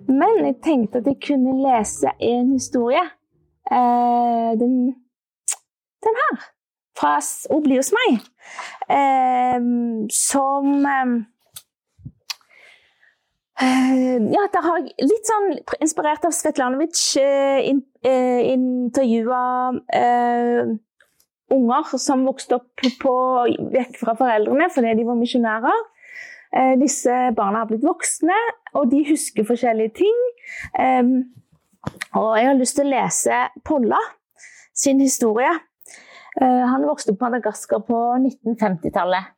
Men 0.09 0.43
jeg 0.43 0.57
tenkte 0.65 0.99
at 0.99 1.07
jeg 1.07 1.21
kunne 1.23 1.59
lese 1.61 2.11
en 2.19 2.51
historie. 2.51 3.05
Eh, 3.71 4.51
den, 4.59 4.79
den 6.03 6.23
her. 6.25 6.49
Fra 6.99 7.17
Obli 7.55 7.77
hos 7.79 7.93
meg. 7.95 8.19
Eh, 8.91 9.59
som 10.11 10.85
eh, 10.89 11.13
eh, 13.63 14.17
Ja, 14.33 14.47
der 14.51 14.65
har 14.65 14.81
jeg 14.81 15.07
litt 15.07 15.29
sånn 15.29 15.53
inspirert 15.79 16.27
av 16.27 16.35
Svetlanovic 16.35 16.99
eh, 17.21 17.61
in, 17.69 17.83
eh, 18.03 18.41
intervjua 18.51 19.43
eh, 19.95 20.75
unger 21.53 21.95
som 21.97 22.27
vokste 22.27 22.59
opp 22.59 22.83
på, 23.01 23.15
vekk 23.73 23.97
fra 24.01 24.15
foreldrene 24.19 24.69
fordi 24.73 24.97
de 24.99 25.07
var 25.07 25.17
misjonærer. 25.19 25.87
Eh, 26.49 26.75
disse 26.81 27.15
barna 27.37 27.63
har 27.63 27.69
blitt 27.69 27.85
voksne, 27.85 28.37
og 28.73 28.89
de 28.91 29.03
husker 29.11 29.45
forskjellige 29.45 29.99
ting. 30.01 30.21
Em, 30.81 31.11
og 32.17 32.31
jeg 32.37 32.49
har 32.49 32.57
lyst 32.57 32.79
til 32.79 32.89
å 32.89 32.93
lese 32.95 33.43
Polla 33.65 33.99
sin 34.73 35.01
historie. 35.03 35.51
Eh, 36.41 36.65
han 36.71 36.87
vokste 36.87 37.11
opp 37.11 37.19
på 37.19 37.27
Madagaskar 37.27 37.83
på 37.87 37.99
1950-tallet. 38.21 39.33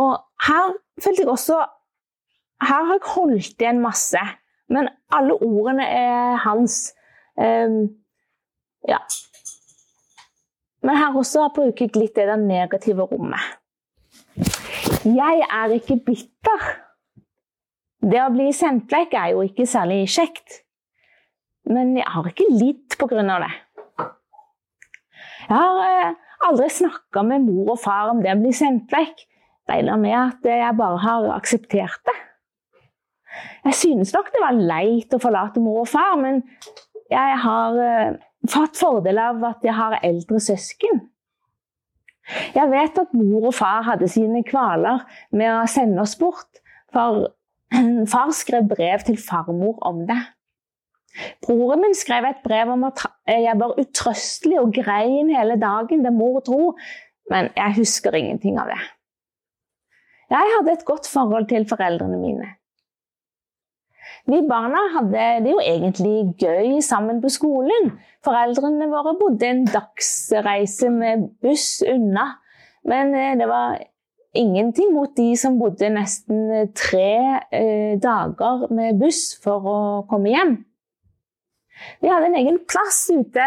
Og 0.00 0.16
her 0.46 0.76
følte 1.02 1.22
jeg 1.22 1.32
også 1.32 1.64
Her 2.64 2.84
har 2.88 2.94
jeg 2.96 3.10
holdt 3.12 3.60
igjen 3.60 3.82
masse, 3.84 4.20
men 4.72 4.88
alle 5.12 5.34
ordene 5.44 5.84
er 5.84 6.38
hans. 6.40 6.94
Um, 7.36 7.82
ja. 8.88 8.96
Men 10.80 10.96
her 10.96 11.18
også 11.20 11.50
bruker 11.52 11.84
jeg 11.84 12.00
litt 12.00 12.16
det 12.16 12.24
der 12.30 12.40
negative 12.40 13.04
rommet. 13.10 13.44
Jeg 15.04 15.44
er 15.44 15.76
ikke 15.76 15.98
bitter. 16.06 16.64
Det 18.00 18.22
å 18.24 18.32
bli 18.32 18.48
sendflekk 18.56 19.12
er 19.20 19.34
jo 19.34 19.44
ikke 19.44 19.68
særlig 19.68 20.06
kjekt. 20.16 20.62
Men 21.68 21.92
jeg 21.98 22.08
har 22.08 22.30
ikke 22.30 22.48
lidd 22.56 22.96
på 22.96 23.10
grunn 23.10 23.28
av 23.36 23.44
det. 23.44 23.52
Jeg 25.46 25.60
har 25.60 25.84
eh, 25.84 26.25
aldri 26.44 26.68
snakka 26.72 27.22
med 27.26 27.46
mor 27.46 27.74
og 27.74 27.80
far 27.82 28.12
om 28.12 28.22
det 28.24 28.34
å 28.34 28.40
bli 28.40 28.52
sendflekk. 28.56 29.24
Regner 29.66 29.98
med 29.98 30.14
at 30.14 30.46
jeg 30.46 30.78
bare 30.78 31.02
har 31.02 31.28
akseptert 31.34 32.02
det. 32.06 32.16
Jeg 33.66 33.74
synes 33.74 34.12
nok 34.14 34.30
det 34.32 34.42
var 34.42 34.56
leit 34.56 35.12
å 35.12 35.20
forlate 35.20 35.60
mor 35.60 35.82
og 35.82 35.90
far, 35.90 36.14
men 36.20 36.40
jeg 37.10 37.38
har 37.42 37.80
eh, 37.82 38.14
fått 38.50 38.78
fordel 38.78 39.18
av 39.20 39.42
at 39.50 39.66
jeg 39.66 39.74
har 39.76 39.98
eldre 40.06 40.40
søsken. 40.42 41.02
Jeg 42.56 42.70
vet 42.72 42.98
at 42.98 43.14
mor 43.14 43.50
og 43.50 43.54
far 43.54 43.84
hadde 43.86 44.08
sine 44.10 44.42
kvaler 44.46 45.04
med 45.30 45.50
å 45.52 45.66
sende 45.70 46.02
oss 46.02 46.16
bort, 46.18 46.62
for 46.94 47.28
far 48.12 48.32
skrev 48.34 48.66
brev 48.70 49.04
til 49.06 49.18
farmor 49.20 49.78
om 49.86 50.04
det. 50.08 50.18
Broren 51.46 51.82
min 51.84 51.96
skrev 51.96 52.26
et 52.28 52.42
brev 52.44 52.72
om 52.74 52.84
at 52.88 53.06
jeg 53.28 53.54
var 53.60 53.78
utrøstelig 53.80 54.60
og 54.60 54.74
grein 54.76 55.32
hele 55.32 55.56
dagen, 55.60 56.04
det 56.04 56.12
mor 56.12 56.42
dro, 56.46 56.74
men 57.30 57.50
jeg 57.56 57.78
husker 57.80 58.14
ingenting 58.14 58.60
av 58.60 58.70
det. 58.72 58.82
Jeg 60.30 60.54
hadde 60.56 60.72
et 60.72 60.86
godt 60.86 61.08
forhold 61.08 61.48
til 61.48 61.68
foreldrene 61.68 62.18
mine. 62.18 62.54
Vi 64.26 64.40
barna 64.48 64.80
hadde 64.96 65.26
det 65.44 65.52
jo 65.52 65.60
egentlig 65.62 66.34
gøy 66.40 66.80
sammen 66.82 67.20
på 67.22 67.30
skolen. 67.30 67.92
Foreldrene 68.26 68.88
våre 68.90 69.14
bodde 69.20 69.46
en 69.46 69.66
dagsreise 69.70 70.90
med 70.90 71.28
buss 71.42 71.82
unna. 71.86 72.32
Men 72.86 73.14
eh, 73.14 73.36
det 73.38 73.46
var 73.50 73.78
ingenting 74.34 74.92
mot 74.94 75.14
de 75.16 75.28
som 75.38 75.60
bodde 75.60 75.90
nesten 75.94 76.72
tre 76.74 77.12
eh, 77.54 77.94
dager 78.02 78.66
med 78.74 78.98
buss 78.98 79.36
for 79.42 79.70
å 79.70 79.78
komme 80.10 80.34
hjem. 80.34 80.56
Vi 82.02 82.10
hadde 82.10 82.30
en 82.30 82.38
egen 82.40 82.60
plass 82.68 83.06
ute 83.12 83.46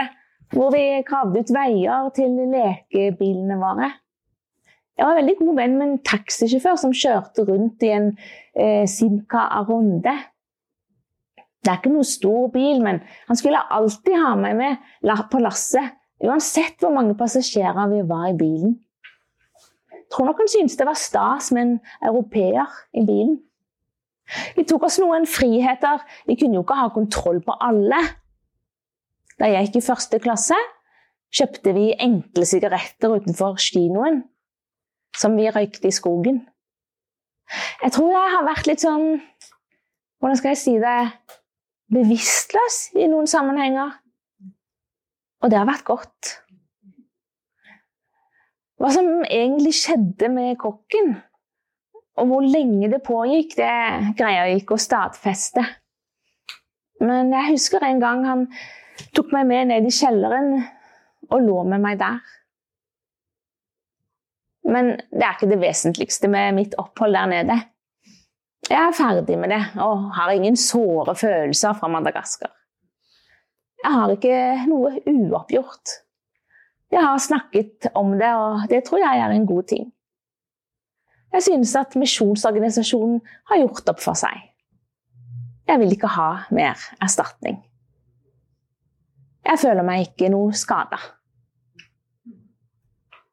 hvor 0.53 0.71
vi 0.73 1.01
gravde 1.05 1.43
ut 1.43 1.51
veier 1.53 2.09
til 2.15 2.37
lekebilene 2.49 3.59
våre. 3.61 3.91
Jeg 4.99 5.07
var 5.07 5.15
veldig 5.15 5.35
god 5.39 5.53
venn 5.61 5.77
med 5.79 5.87
en 5.87 6.01
taxisjåfør 6.03 6.75
som 6.81 6.95
kjørte 6.95 7.45
rundt 7.47 7.85
i 7.87 7.93
en 7.95 8.09
eh, 8.57 8.83
Simca 8.89 9.45
Aronde. 9.61 10.15
Det 11.63 11.71
er 11.71 11.79
ikke 11.79 11.93
noe 11.93 12.07
stor 12.07 12.49
bil, 12.51 12.81
men 12.83 12.99
han 13.29 13.39
skulle 13.39 13.61
alltid 13.71 14.19
ha 14.19 14.33
meg 14.39 14.57
med 14.59 15.15
på 15.31 15.39
lasset. 15.43 15.95
Uansett 16.19 16.83
hvor 16.83 16.91
mange 16.91 17.15
passasjerer 17.15 17.87
vi 17.93 18.01
var 18.09 18.25
i 18.27 18.35
bilen. 18.35 18.75
Jeg 19.93 20.03
tror 20.11 20.27
nok 20.27 20.41
han 20.41 20.51
syntes 20.51 20.75
det 20.75 20.87
var 20.89 20.99
stas 20.99 21.51
med 21.55 21.61
en 21.61 21.75
europeer 22.09 22.67
i 22.91 23.05
bilen. 23.07 23.37
Vi 24.57 24.65
tok 24.67 24.83
oss 24.89 24.99
noen 25.01 25.27
friheter. 25.29 26.03
Vi 26.27 26.35
kunne 26.39 26.59
jo 26.59 26.65
ikke 26.65 26.79
ha 26.79 26.89
kontroll 26.93 27.39
på 27.45 27.55
alle. 27.55 28.01
Da 29.39 29.47
jeg 29.47 29.69
gikk 29.69 29.79
i 29.79 29.85
første 29.87 30.19
klasse, 30.19 30.57
kjøpte 31.35 31.73
vi 31.75 31.89
enkle 31.95 32.45
sigaretter 32.47 33.15
utenfor 33.19 33.59
kinoen, 33.61 34.23
som 35.15 35.37
vi 35.39 35.49
røykte 35.49 35.89
i 35.89 35.95
skogen. 35.95 36.43
Jeg 37.83 37.93
tror 37.95 38.11
jeg 38.13 38.33
har 38.35 38.45
vært 38.45 38.67
litt 38.69 38.83
sånn 38.83 39.07
Hvordan 40.19 40.35
skal 40.35 40.51
jeg 40.51 40.59
si 40.59 40.73
det 40.83 40.97
bevisstløs 41.93 42.77
i 42.97 43.07
noen 43.09 43.29
sammenhenger. 43.29 43.97
Og 45.39 45.51
det 45.51 45.59
har 45.59 45.67
vært 45.69 45.87
godt. 45.87 46.33
Hva 48.79 48.91
som 48.95 49.07
egentlig 49.25 49.73
skjedde 49.75 50.29
med 50.31 50.57
kokken, 50.59 51.17
og 52.19 52.31
hvor 52.31 52.43
lenge 52.43 52.91
det 52.91 53.01
pågikk, 53.03 53.55
det 53.59 53.71
greier 54.19 54.51
jeg 54.51 54.61
ikke 54.61 54.75
å 54.75 54.83
stadfeste. 54.83 55.63
Men 57.03 57.31
jeg 57.31 57.55
husker 57.55 57.83
en 57.87 58.01
gang 58.03 58.25
han 58.27 58.45
tok 59.15 59.31
meg 59.35 59.47
med 59.49 59.71
ned 59.71 59.87
i 59.87 59.93
kjelleren 59.93 60.53
og 61.29 61.41
lå 61.45 61.63
med 61.69 61.83
meg 61.83 61.99
der. 62.01 62.19
Men 64.69 64.93
det 65.09 65.23
er 65.25 65.35
ikke 65.35 65.49
det 65.49 65.61
vesentligste 65.61 66.29
med 66.31 66.57
mitt 66.57 66.75
opphold 66.81 67.15
der 67.17 67.29
nede. 67.31 67.57
Jeg 68.69 68.77
er 68.77 68.93
ferdig 68.93 69.37
med 69.41 69.49
det 69.53 69.61
og 69.81 70.09
har 70.17 70.33
ingen 70.33 70.57
såre 70.59 71.15
følelser 71.17 71.77
fra 71.79 71.89
Madagaskar. 71.89 72.51
Jeg 73.79 73.95
har 73.95 74.11
ikke 74.11 74.39
noe 74.67 74.99
uoppgjort. 75.07 75.95
Jeg 76.91 77.05
har 77.05 77.21
snakket 77.21 77.87
om 77.95 78.11
det, 78.19 78.29
og 78.33 78.67
det 78.69 78.83
tror 78.85 78.99
jeg 79.01 79.23
er 79.23 79.33
en 79.33 79.47
god 79.47 79.69
ting. 79.71 79.87
Jeg 81.33 81.45
synes 81.45 81.75
at 81.77 81.95
misjonsorganisasjonen 81.95 83.19
har 83.51 83.61
gjort 83.61 83.91
opp 83.93 84.01
for 84.03 84.17
seg. 84.17 84.35
Jeg 85.69 85.79
vil 85.79 85.93
ikke 85.93 86.09
ha 86.09 86.29
mer 86.49 86.81
erstatning. 86.97 87.61
Jeg 89.49 89.57
føler 89.63 89.85
meg 89.85 90.03
ikke 90.05 90.29
noe 90.29 90.53
skada. 90.53 90.99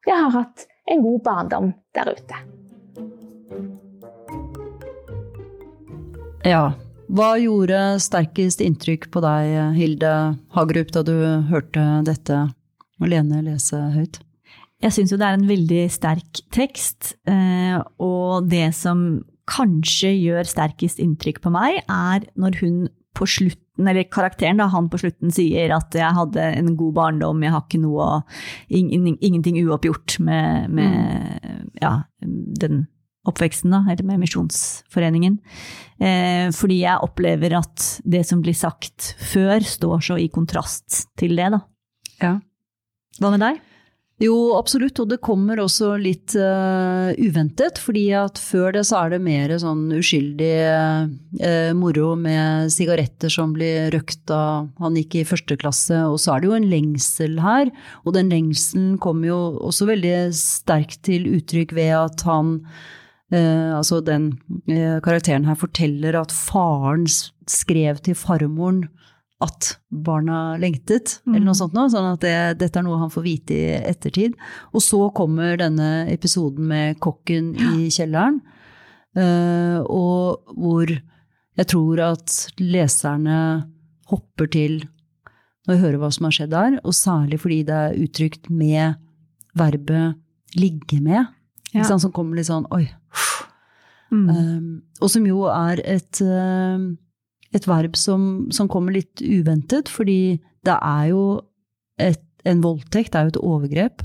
Jeg 0.07 0.17
har 0.17 0.33
hatt 0.33 0.65
en 0.89 1.03
god 1.03 1.19
barndom 1.25 1.71
der 1.93 2.09
ute. 2.15 2.39
Ja. 6.47 6.65
Hva 7.07 7.27
gjorde 7.39 7.79
sterkest 8.03 8.59
inntrykk 8.63 9.07
på 9.13 9.21
deg, 9.23 9.53
Hilde 9.77 10.13
Hagerup, 10.55 10.89
da 10.91 11.05
du 11.07 11.15
hørte 11.47 11.83
dette 12.07 12.47
Lene 12.99 13.43
lese 13.45 13.77
høyt? 13.93 14.17
Jeg 14.83 14.93
syns 14.93 15.13
jo 15.13 15.19
det 15.21 15.29
er 15.29 15.37
en 15.37 15.47
veldig 15.47 15.83
sterk 15.93 16.41
tekst, 16.53 17.13
eh, 17.29 17.77
og 18.03 18.49
det 18.51 18.73
som 18.75 19.23
kanskje 19.47 20.11
gjør 20.17 20.49
sterkest 20.49 20.99
inntrykk 21.01 21.39
på 21.45 21.53
meg, 21.53 21.79
er 21.87 22.27
når 22.35 22.59
hun 22.59 22.75
på 23.17 23.27
slutten, 23.29 23.87
eller 23.87 24.07
karakteren, 24.13 24.61
da, 24.61 24.69
han 24.73 24.89
på 24.91 24.99
slutten 25.01 25.33
sier 25.33 25.73
at 25.75 25.95
jeg 25.97 26.17
hadde 26.17 26.43
en 26.59 26.75
god 26.77 26.93
barndom, 26.97 27.41
jeg 27.45 27.53
har 27.55 27.65
ikke 27.65 27.81
noe 27.81 28.21
Ingenting 28.69 29.57
uoppgjort 29.63 30.19
med, 30.23 30.69
med 30.77 31.41
mm. 31.41 31.65
ja, 31.81 31.93
den 32.61 32.85
oppveksten, 33.27 33.73
da, 33.73 33.83
eller 33.91 34.07
med 34.07 34.21
Misjonsforeningen. 34.23 35.39
Eh, 35.99 36.47
fordi 36.55 36.81
jeg 36.83 37.03
opplever 37.03 37.57
at 37.59 37.87
det 38.07 38.23
som 38.27 38.41
blir 38.43 38.55
sagt 38.55 39.13
før, 39.19 39.59
står 39.65 40.05
så 40.11 40.19
i 40.21 40.29
kontrast 40.33 41.07
til 41.19 41.35
det, 41.39 41.49
da. 41.57 41.63
Ja. 42.23 42.37
Hva 43.19 43.33
med 43.33 43.43
deg? 43.43 43.59
Jo, 44.17 44.33
absolutt, 44.57 44.97
og 44.97 45.11
det 45.11 45.19
kommer 45.21 45.59
også 45.61 45.91
litt 46.01 46.33
uh, 46.41 47.13
uventet. 47.21 47.77
fordi 47.77 48.07
at 48.17 48.39
før 48.41 48.73
det 48.73 48.81
så 48.89 49.03
er 49.03 49.13
det 49.13 49.19
mer 49.21 49.53
sånn 49.61 49.83
uskyldig 49.93 50.55
uh, 50.73 51.73
moro 51.77 52.15
med 52.17 52.73
sigaretter 52.73 53.29
som 53.29 53.53
blir 53.53 53.91
røkt 53.93 54.23
da 54.25 54.65
han 54.81 54.97
gikk 54.97 55.19
i 55.19 55.27
første 55.29 55.59
klasse. 55.61 56.01
Og 56.09 56.17
så 56.23 56.33
er 56.33 56.41
det 56.41 56.49
jo 56.49 56.57
en 56.57 56.69
lengsel 56.71 57.37
her, 57.45 57.69
og 58.09 58.17
den 58.17 58.33
lengselen 58.33 58.95
kommer 58.97 59.29
jo 59.29 59.41
også 59.69 59.85
veldig 59.91 60.15
sterkt 60.33 61.03
til 61.05 61.29
uttrykk 61.37 61.77
ved 61.77 61.93
at 62.01 62.25
han 62.29 62.61
Uh, 63.27 63.75
altså 63.75 63.97
den 64.07 64.37
uh, 64.71 65.01
karakteren 65.03 65.43
her 65.49 65.57
forteller 65.59 66.15
at 66.15 66.31
faren 66.31 67.03
skrev 67.11 67.97
til 67.99 68.15
farmoren 68.15 68.85
at 69.43 69.75
barna 69.93 70.57
lengtet, 70.57 71.19
mm. 71.25 71.35
eller 71.35 71.45
noe 71.45 71.57
sånt 71.57 71.75
noe. 71.77 71.91
Sånn 71.93 72.09
at 72.09 72.23
det, 72.25 72.37
dette 72.63 72.79
er 72.79 72.85
noe 72.87 72.97
han 73.01 73.13
får 73.13 73.25
vite 73.25 73.53
i 73.53 73.75
ettertid. 73.77 74.37
Og 74.73 74.81
så 74.81 75.01
kommer 75.17 75.59
denne 75.61 76.07
episoden 76.09 76.69
med 76.71 76.97
kokken 77.03 77.53
i 77.55 77.87
kjelleren, 77.93 78.41
uh, 79.19 79.79
og 79.85 80.55
hvor 80.57 80.89
jeg 81.57 81.69
tror 81.73 82.03
at 82.13 82.37
leserne 82.61 83.39
hopper 84.11 84.49
til 84.53 84.79
når 85.67 85.75
jeg 85.75 85.83
hører 85.83 85.99
hva 85.99 86.09
som 86.15 86.27
har 86.27 86.35
skjedd 86.37 86.53
der, 86.53 86.75
og 86.87 86.95
særlig 86.95 87.41
fordi 87.43 87.57
det 87.67 87.75
er 87.75 87.97
uttrykt 87.99 88.45
med 88.49 88.95
verbet 89.57 90.15
'ligge 90.55 91.01
med'. 91.03 91.27
Ja. 91.73 91.83
Som 91.83 92.13
kommer 92.15 92.37
litt 92.37 92.47
sånn 92.47 92.65
oi. 92.71 92.87
Mm. 94.07 94.29
Um, 94.29 94.67
og 95.01 95.09
som 95.11 95.25
jo 95.27 95.43
er 95.51 95.81
et, 95.83 96.21
uh, 96.23 96.79
et 97.55 97.67
verb 97.67 97.95
som, 97.99 98.47
som, 98.51 98.69
kommer 98.71 98.95
litt 98.95 99.21
uventet, 99.23 99.89
fordi 99.91 100.37
det 100.67 100.75
er 100.75 101.09
jo 101.11 101.23
et, 102.01 102.21
en 102.47 102.63
voldtekt, 102.63 103.13
det 103.13 103.19
er 103.19 103.27
jo 103.27 103.33
et 103.35 103.43
overgrep. 103.43 104.03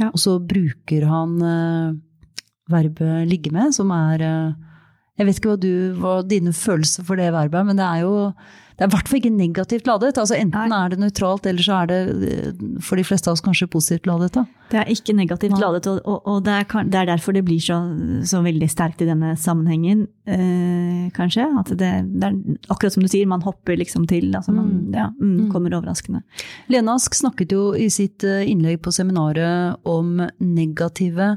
Ja. 0.00 0.10
Og 0.10 0.18
så 0.22 0.36
bruker 0.42 1.06
han 1.06 1.34
uh, 1.42 1.94
verbet 2.70 3.28
'ligge 3.28 3.52
med', 3.54 3.74
som 3.74 3.90
er 3.94 4.22
uh, 4.22 4.54
Jeg 5.18 5.26
vet 5.26 5.38
ikke 5.38 5.52
hva, 5.52 5.60
du, 5.62 5.74
hva 6.00 6.14
dine 6.26 6.50
følelser 6.50 7.04
for 7.06 7.14
det 7.14 7.30
verbet 7.30 7.60
er, 7.60 7.66
men 7.68 7.78
det 7.78 7.86
er 7.86 8.00
jo 8.02 8.32
det 8.74 8.82
er 8.82 8.88
i 8.88 8.92
hvert 8.96 9.06
fall 9.06 9.20
ikke 9.20 9.30
negativt 9.30 9.86
ladet. 9.86 10.16
altså 10.18 10.34
Enten 10.34 10.72
Nei. 10.72 10.78
er 10.82 10.90
det 10.90 10.98
nøytralt, 10.98 11.44
eller 11.46 11.62
så 11.62 11.76
er 11.84 11.90
det 11.92 11.98
eh, 12.26 12.62
for 12.82 12.98
de 12.98 13.04
fleste 13.06 13.30
av 13.30 13.36
oss 13.36 13.42
kanskje 13.44 13.68
positivt 13.70 14.08
ladet. 14.10 14.32
da. 14.34 14.42
Det 14.72 14.80
er 14.80 14.90
ikke 14.90 15.14
negativt 15.14 15.60
ladet, 15.62 15.86
og, 15.86 16.00
og, 16.02 16.26
og 16.26 16.40
det, 16.42 16.56
er, 16.58 16.66
det, 16.90 16.98
er, 16.98 17.10
derfor 17.12 17.36
det 17.36 17.44
blir 17.46 17.60
så, 17.62 17.76
så, 18.26 18.40
veldig 18.42 18.66
sterkt 18.72 19.04
i 19.04 19.06
denne 19.06 19.36
sammenhengen, 19.38 20.08
eh, 20.26 21.06
kanskje. 21.14 21.46
At 21.60 21.70
det, 21.70 21.92
det, 22.10 22.30
er 22.32 22.72
akkurat 22.74 22.96
som 22.96 23.06
du 23.06 23.10
sier, 23.12 23.30
man 23.30 23.46
hopper 23.46 23.78
liksom 23.78 24.08
til. 24.10 24.32
altså 24.34 24.56
Man 24.56 24.72
mm. 24.72 24.98
ja, 24.98 25.06
mm, 25.14 25.30
mm. 25.36 25.48
kommer 25.54 25.78
overraskende. 25.78 26.24
Lene 26.74 26.98
Ask 26.98 27.14
snakket 27.14 27.54
jo 27.54 27.68
i 27.78 27.86
sitt 27.94 28.26
eh, 28.26 28.42
innlegg 28.50 28.82
på 28.82 28.94
seminaret 28.94 29.78
om 29.86 30.18
negative 30.42 31.36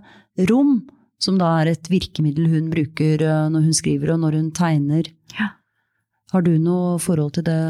rom. 0.50 0.80
Som 1.21 1.38
da 1.39 1.50
er 1.62 1.71
et 1.71 1.88
virkemiddel 1.89 2.50
hun 2.50 2.73
bruker 2.73 3.21
eh, 3.21 3.45
når 3.54 3.69
hun 3.69 3.78
skriver 3.78 4.15
og 4.15 4.26
når 4.26 4.41
hun 4.41 4.52
tegner. 4.58 5.13
Ja. 5.38 5.54
Har 6.34 6.44
du 6.44 6.58
noe 6.60 6.98
forhold 7.00 7.38
til 7.38 7.46
det, 7.48 7.62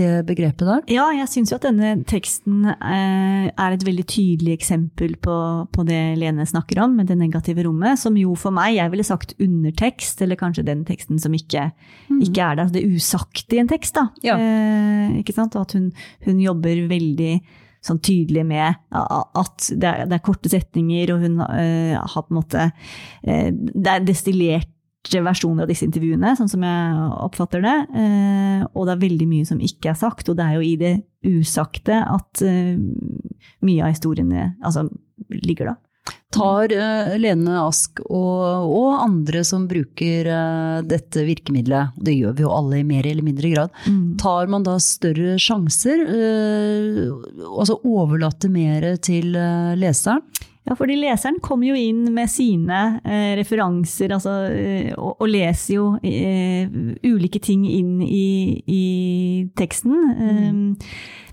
det 0.00 0.10
begrepet 0.28 0.64
der? 0.64 0.84
Ja, 0.92 1.10
jeg 1.12 1.28
syns 1.28 1.52
jo 1.52 1.58
at 1.58 1.66
denne 1.66 1.92
teksten 2.08 2.64
eh, 2.72 3.50
er 3.52 3.74
et 3.74 3.84
veldig 3.84 4.06
tydelig 4.08 4.54
eksempel 4.56 5.16
på, 5.20 5.36
på, 5.72 5.84
det 5.88 6.00
Lene 6.20 6.46
snakker 6.48 6.80
om, 6.86 6.96
med 6.96 7.10
det 7.10 7.18
negative 7.20 7.66
rommet. 7.66 8.00
Som 8.00 8.16
jo 8.20 8.32
for 8.40 8.54
meg, 8.56 8.78
jeg 8.78 8.92
ville 8.94 9.06
sagt 9.06 9.36
undertekst, 9.36 10.24
eller 10.24 10.40
kanskje 10.40 10.64
den 10.70 10.86
teksten 10.88 11.20
som 11.20 11.36
ikke, 11.36 11.68
mm. 12.08 12.24
ikke 12.30 12.48
er 12.48 12.62
der. 12.62 12.72
Det 12.78 12.86
usagte 12.88 13.58
i 13.58 13.60
en 13.60 13.70
tekst, 13.72 13.98
da. 14.00 14.08
Ja. 14.24 14.40
Eh, 14.40 15.20
ikke 15.20 15.36
sant? 15.36 15.58
Og 15.58 15.68
at 15.68 15.76
hun, 15.76 15.90
hun 16.24 16.42
jobber 16.42 16.86
veldig 16.88 17.34
sånn 17.86 18.00
tydelig 18.02 18.42
med 18.46 18.78
at 18.90 19.68
det 19.70 19.86
er, 19.86 20.08
det 20.08 20.16
er 20.16 20.24
korte 20.24 20.50
setninger, 20.50 21.12
og 21.14 21.22
hun 21.22 21.36
uh, 21.38 21.94
har 22.00 22.24
på 22.24 22.32
en 22.32 22.38
måte 22.40 22.64
uh, 22.72 23.50
Det 23.52 23.92
er 23.92 24.08
destillert 24.08 24.72
versjoner 25.14 25.64
av 25.64 25.70
disse 25.70 25.86
intervjuene, 25.86 26.34
sånn 26.38 26.50
som 26.50 26.64
jeg 26.66 27.08
oppfatter 27.26 27.64
det. 27.64 27.76
Eh, 28.02 28.66
og 28.72 28.86
det 28.86 28.94
er 28.96 29.02
veldig 29.06 29.30
mye 29.30 29.48
som 29.48 29.62
ikke 29.62 29.92
er 29.92 29.98
sagt, 29.98 30.28
og 30.28 30.38
det 30.38 30.46
er 30.46 30.58
jo 30.58 30.66
i 30.66 30.76
det 30.80 30.94
usagte 31.26 32.02
at 32.02 32.44
eh, 32.44 32.76
mye 33.66 33.82
av 33.82 33.94
historiene 33.94 34.54
altså, 34.60 34.88
ligger 35.30 35.72
da. 35.72 35.76
Tar 36.36 36.70
uh, 36.70 37.14
Lene 37.18 37.54
Ask 37.64 37.98
og, 38.04 38.66
og, 38.68 38.90
andre 39.00 39.40
som 39.46 39.64
bruker 39.66 40.28
dette 40.86 41.24
virkemidlet, 41.26 41.96
det 41.98 42.14
gjør 42.14 42.36
vi 42.36 42.44
jo 42.44 42.52
alle 42.54 42.78
i 42.78 42.86
mer 42.86 43.08
eller 43.08 43.26
mindre 43.26 43.50
grad, 43.50 43.72
mm. 43.86 44.18
tar 44.22 44.50
man 44.52 44.66
da 44.66 44.76
større 44.82 45.34
sjanser? 45.42 46.04
Altså 47.46 47.78
overlater 47.82 48.52
mer 48.52 48.92
til 49.02 49.34
leseren? 49.80 50.22
Ja, 50.66 50.74
fordi 50.74 50.96
leseren 50.98 51.36
kommer 51.38 51.68
jo 51.68 51.76
inn 51.78 52.08
med 52.10 52.26
sine 52.30 52.98
eh, 53.06 53.36
referanser, 53.38 54.10
altså, 54.16 54.32
eh, 54.50 54.88
og, 54.98 55.12
og, 55.20 55.28
leser 55.30 55.76
jo 55.76 55.84
eh, 56.02 56.66
ulike 57.06 57.38
ting 57.38 57.62
inn 57.70 58.00
i, 58.02 58.62
i 58.66 58.86
teksten. 59.58 59.94
Mm. 59.94 60.74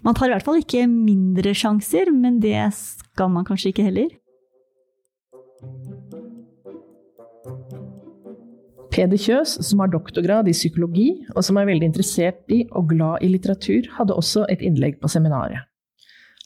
man 0.05 0.17
tar 0.17 0.29
i 0.29 0.35
hvert 0.35 0.45
fall 0.45 0.61
ikke 0.61 0.85
mindre 0.85 1.55
sjanser, 1.57 2.13
men 2.13 2.37
det 2.43 2.61
skal 2.77 3.33
man 3.33 3.47
kanskje 3.47 3.73
ikke 3.73 3.87
heller. 3.89 4.13
Peder 8.93 9.17
Kjøs, 9.17 9.57
som 9.65 9.81
har 9.81 9.89
doktorgrad 9.89 10.45
i 10.45 10.53
psykologi, 10.53 11.09
og 11.33 11.41
som 11.41 11.57
er 11.57 11.71
veldig 11.71 11.89
interessert 11.89 12.53
i 12.53 12.67
og 12.69 12.91
glad 12.93 13.25
i 13.25 13.33
litteratur, 13.33 13.89
hadde 13.97 14.13
også 14.13 14.45
et 14.53 14.61
innlegg 14.61 15.01
på 15.01 15.09
seminaret. 15.09 15.65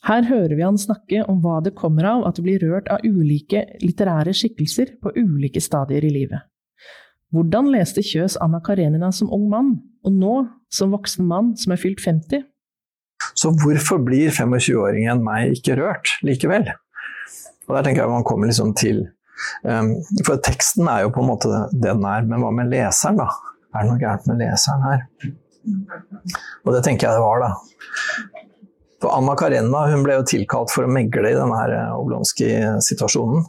Her 0.08 0.24
hører 0.24 0.56
vi 0.56 0.64
han 0.64 0.78
snakke 0.80 1.26
om 1.28 1.42
hva 1.44 1.58
det 1.64 1.74
kommer 1.76 2.06
av 2.08 2.22
at 2.30 2.38
du 2.38 2.46
blir 2.46 2.62
rørt 2.64 2.88
av 2.94 3.04
ulike 3.04 3.66
litterære 3.82 4.32
skikkelser 4.36 4.94
på 5.04 5.12
ulike 5.18 5.60
stadier 5.64 6.06
i 6.08 6.12
livet. 6.14 6.46
Hvordan 7.36 7.68
leste 7.74 8.00
Kjøs 8.08 8.38
Anna 8.40 8.62
Karenina 8.64 9.10
som 9.12 9.32
ung 9.36 9.50
mann, 9.52 9.74
og 10.08 10.14
nå 10.16 10.36
som 10.72 10.94
voksen 10.96 11.28
mann 11.28 11.52
som 11.60 11.76
er 11.76 11.82
fylt 11.82 12.00
50? 12.06 12.46
Så 13.36 13.52
hvorfor 13.60 14.00
blir 14.06 14.32
25-åringen 14.32 15.20
meg 15.26 15.58
ikke 15.58 15.76
rørt 15.82 16.14
likevel? 16.24 16.70
Og 17.68 17.76
der 17.76 17.84
tenker 17.84 18.06
jeg 18.06 18.14
man 18.14 18.24
kommer 18.24 18.48
liksom 18.48 18.72
til 18.80 19.02
um, 19.68 19.92
For 20.24 20.40
teksten 20.40 20.88
er 20.88 21.04
jo 21.04 21.12
på 21.12 21.20
en 21.24 21.32
måte 21.34 21.52
det 21.74 21.84
den 21.84 22.08
er, 22.08 22.24
men 22.30 22.46
hva 22.46 22.54
med 22.56 22.72
leseren, 22.72 23.20
da? 23.20 23.28
Er 23.76 23.84
det 23.84 23.92
noe 23.92 24.00
gærent 24.00 24.32
med 24.32 24.40
leseren 24.46 24.88
her? 24.88 25.04
Og 26.64 26.72
det 26.72 26.86
tenker 26.86 27.10
jeg 27.10 27.18
det 27.20 27.26
var, 27.26 27.44
da. 27.44 27.52
For 29.02 29.14
Anna 29.14 29.36
Karenna 29.38 29.86
hun 29.92 30.04
ble 30.06 30.18
jo 30.18 30.26
tilkalt 30.28 30.74
for 30.74 30.88
å 30.88 30.92
megle 30.92 31.30
i 31.30 31.38
denne 31.38 31.62
eh, 31.70 31.94
Oblonskij-situasjonen. 32.00 33.46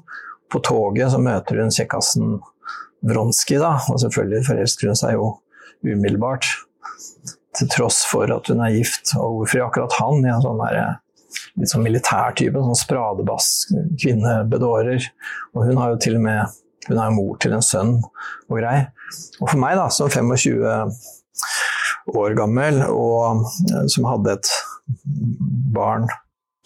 På 0.52 0.60
toget 0.64 1.12
så 1.12 1.20
møter 1.20 1.62
hun 1.62 1.72
kjekkasen 1.72 2.38
Vronskij, 3.08 3.60
da, 3.62 3.76
og 3.88 4.00
selvfølgelig 4.02 4.46
forelsker 4.48 4.90
hun 4.90 4.98
seg 4.98 5.16
jo 5.16 5.28
umiddelbart. 5.86 6.48
Til 7.58 7.70
tross 7.72 8.02
for 8.08 8.30
at 8.34 8.50
hun 8.52 8.62
er 8.64 8.76
gift, 8.76 9.14
og 9.16 9.40
hvorfor 9.40 9.66
akkurat 9.68 9.98
han 10.00 10.24
i 10.24 10.32
en 10.32 10.44
sånn 10.44 10.62
der, 10.66 10.80
eh, 10.82 11.44
litt 11.60 11.72
sånn 11.72 11.84
militærtype, 11.86 12.64
sånn 12.64 12.82
spradebass 12.82 13.50
kvinnebedårer. 14.00 15.08
Og 15.54 15.68
hun 15.68 15.80
har 15.80 15.94
jo 15.94 16.02
til 16.04 16.18
og 16.20 16.26
med 16.28 16.58
hun 16.88 17.00
er 17.02 17.12
mor 17.12 17.36
til 17.40 17.54
en 17.56 17.64
sønn 17.64 17.98
og 18.00 18.54
grei. 18.56 18.78
Og 19.40 19.48
for 19.50 19.60
meg, 19.60 19.76
da, 19.76 19.88
som 19.92 20.10
25 20.12 20.64
år 22.16 22.36
gammel, 22.38 22.82
og 22.88 23.44
eh, 23.68 23.86
som 23.92 24.08
hadde 24.08 24.38
et 24.38 24.52
barn 25.74 26.08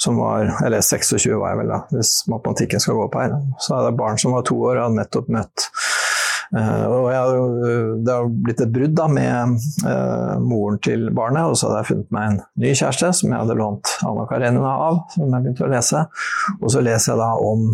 som 0.03 0.17
var 0.17 0.65
Eller 0.67 0.81
26 0.81 1.31
var 1.39 1.53
jeg 1.53 1.59
vel, 1.61 1.69
da, 1.71 1.81
hvis 1.95 2.13
matematikken 2.31 2.83
skal 2.83 2.97
gå 2.99 3.05
opp 3.07 3.19
her. 3.21 3.37
Så 3.63 3.77
er 3.77 3.85
det 3.87 3.99
barn 4.01 4.19
som 4.19 4.35
var 4.35 4.43
to 4.49 4.57
år 4.59 4.79
og 4.79 4.87
hadde 4.87 4.99
nettopp 4.99 5.29
møtt 5.31 5.67
uh, 6.57 6.87
og 6.89 7.07
jeg, 7.13 7.45
Det 8.03 8.17
har 8.17 8.33
blitt 8.49 8.65
et 8.65 8.73
brudd 8.75 8.97
da 8.99 9.07
med 9.13 9.55
uh, 9.87 10.41
moren 10.43 10.81
til 10.83 11.07
barnet, 11.15 11.47
og 11.47 11.55
så 11.59 11.69
hadde 11.69 11.85
jeg 11.85 11.91
funnet 11.93 12.17
meg 12.17 12.33
en 12.33 12.41
ny 12.65 12.73
kjæreste 12.73 13.13
som 13.21 13.31
jeg 13.31 13.45
hadde 13.45 13.59
lånt 13.61 13.95
Anna 14.09 14.27
Karenina 14.31 14.75
av, 14.89 14.99
som 15.15 15.29
jeg 15.29 15.47
begynte 15.47 15.69
å 15.69 15.73
lese. 15.73 16.05
Og 16.59 16.75
så 16.75 16.83
leser 16.83 17.15
jeg 17.15 17.23
da 17.23 17.31
om 17.39 17.71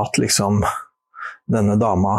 at 0.00 0.18
liksom 0.18 0.64
denne 1.52 1.76
dama 1.76 2.16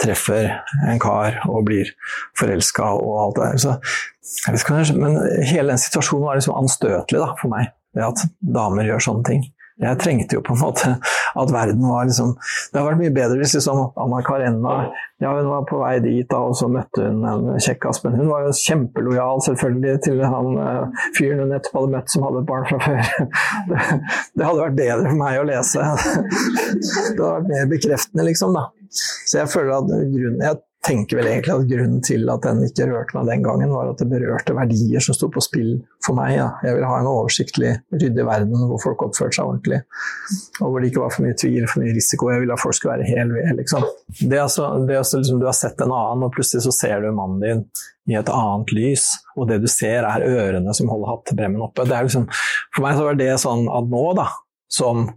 treffer 0.00 0.50
en 0.88 1.00
kar 1.02 1.40
og 1.48 1.66
blir 1.68 1.92
forelska 2.38 2.92
og 2.98 3.14
alt 3.24 3.38
det 3.38 3.46
der. 3.46 3.62
Så, 3.64 3.76
ikke, 4.50 4.82
men 5.00 5.18
hele 5.46 5.72
den 5.72 5.82
situasjonen 5.82 6.26
var 6.26 6.40
liksom 6.40 6.58
anstøtelig 6.58 7.22
da, 7.22 7.32
for 7.40 7.52
meg, 7.52 7.72
det 7.96 8.06
at 8.06 8.28
damer 8.40 8.88
gjør 8.88 9.08
sånne 9.10 9.26
ting. 9.28 9.48
Jeg 9.80 9.96
trengte 9.96 10.36
jo 10.36 10.42
på 10.44 10.52
en 10.52 10.60
måte 10.60 10.90
at 11.40 11.52
verden 11.54 11.86
var 11.88 12.04
liksom 12.04 12.34
Det 12.36 12.76
hadde 12.76 12.88
vært 12.90 13.00
mye 13.00 13.14
bedre 13.16 13.38
hvis 13.40 13.54
liksom 13.56 13.78
Anna 14.02 14.18
Karenna 14.26 14.74
ja, 15.20 15.30
hun 15.36 15.48
var 15.50 15.66
på 15.68 15.76
vei 15.82 15.98
dit, 16.00 16.24
da, 16.30 16.38
og 16.48 16.54
så 16.56 16.64
møtte 16.72 17.02
hun 17.04 17.24
en 17.28 17.58
kjekkas. 17.60 17.98
Men 18.06 18.14
hun 18.16 18.30
var 18.30 18.46
jo 18.46 18.54
kjempelojal 18.56 19.42
selvfølgelig 19.44 19.98
til 20.06 20.22
han 20.24 20.54
uh, 20.56 21.02
fyren 21.18 21.42
hun 21.44 21.52
nettopp 21.52 21.76
hadde 21.76 21.92
møtt 21.92 22.08
som 22.14 22.24
hadde 22.24 22.40
et 22.40 22.48
barn 22.48 22.64
fra 22.70 22.78
før. 22.86 23.02
Det, 23.68 23.82
det, 24.32 24.46
hadde 24.46 24.62
vært 24.62 24.78
bedre 24.78 25.10
for 25.10 25.20
meg 25.20 25.42
å 25.42 25.44
lese. 25.50 25.84
Det 25.92 27.20
hadde 27.20 27.28
vært 27.34 27.50
mer 27.52 27.68
bekreftende, 27.74 28.24
liksom. 28.30 28.56
da. 28.56 28.64
Så 28.90 29.40
jeg 29.40 29.50
føler 29.52 29.76
at 29.78 29.88
grunnen, 29.90 30.42
jeg 30.42 30.62
tenker 30.80 31.18
vel 31.18 31.28
egentlig 31.28 31.52
at 31.52 31.66
grunnen 31.68 32.00
til 32.04 32.30
at 32.32 32.44
den 32.46 32.62
ikke 32.64 32.86
rørte 32.88 33.16
meg 33.18 33.26
den 33.28 33.42
gangen, 33.44 33.72
var 33.74 33.90
at 33.90 34.00
det 34.00 34.06
berørte 34.08 34.54
verdier 34.56 35.04
som 35.04 35.16
sto 35.16 35.28
på 35.32 35.42
spill 35.44 35.74
for 36.04 36.16
meg. 36.16 36.38
Ja. 36.38 36.46
Jeg 36.64 36.78
ville 36.78 36.88
ha 36.88 37.00
en 37.02 37.10
oversiktlig, 37.10 37.74
ryddig 37.92 38.24
verden 38.24 38.64
hvor 38.70 38.80
folk 38.80 39.04
oppførte 39.04 39.36
seg 39.36 39.50
ordentlig. 39.50 39.82
Og 40.62 40.72
hvor 40.72 40.80
det 40.80 40.90
ikke 40.90 41.04
var 41.04 41.12
for 41.12 41.26
mye 41.26 41.36
tvil, 41.42 41.68
for 41.68 41.84
mye 41.84 41.94
risiko. 41.98 42.32
Jeg 42.32 42.44
ville 42.44 42.56
at 42.56 42.64
folk 42.64 42.78
skulle 42.78 42.96
være 42.96 43.10
hel 43.12 43.34
ved. 43.36 43.52
Liksom. 43.60 43.86
Det 44.22 44.32
er 44.32 44.46
altså, 44.46 44.72
det 44.86 44.96
er 44.96 45.02
altså 45.02 45.20
liksom, 45.20 45.44
du 45.44 45.48
har 45.50 45.58
sett 45.60 45.84
en 45.84 45.92
annen, 45.92 46.26
og 46.26 46.34
plutselig 46.36 46.64
så 46.64 46.76
ser 46.80 47.04
du 47.04 47.12
mannen 47.12 47.44
din 47.44 47.64
i 48.10 48.16
et 48.18 48.32
annet 48.32 48.72
lys, 48.74 49.04
og 49.36 49.50
det 49.52 49.60
du 49.62 49.68
ser 49.70 50.08
er 50.08 50.24
ørene 50.26 50.72
som 50.74 50.88
holder 50.90 51.12
hattebremmen 51.12 51.62
oppe. 51.62 51.84
Liksom, 51.92 52.24
for 52.72 52.86
meg 52.86 52.96
så 52.96 53.04
var 53.06 53.20
det 53.20 53.34
sånn 53.44 53.68
at 53.70 53.92
nå, 53.92 54.04
da, 54.18 54.30
som 54.72 55.10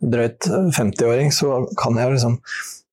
drøyt 0.00 0.48
50-åring, 0.48 1.28
så 1.36 1.60
kan 1.78 2.00
jeg 2.00 2.16
liksom 2.16 2.40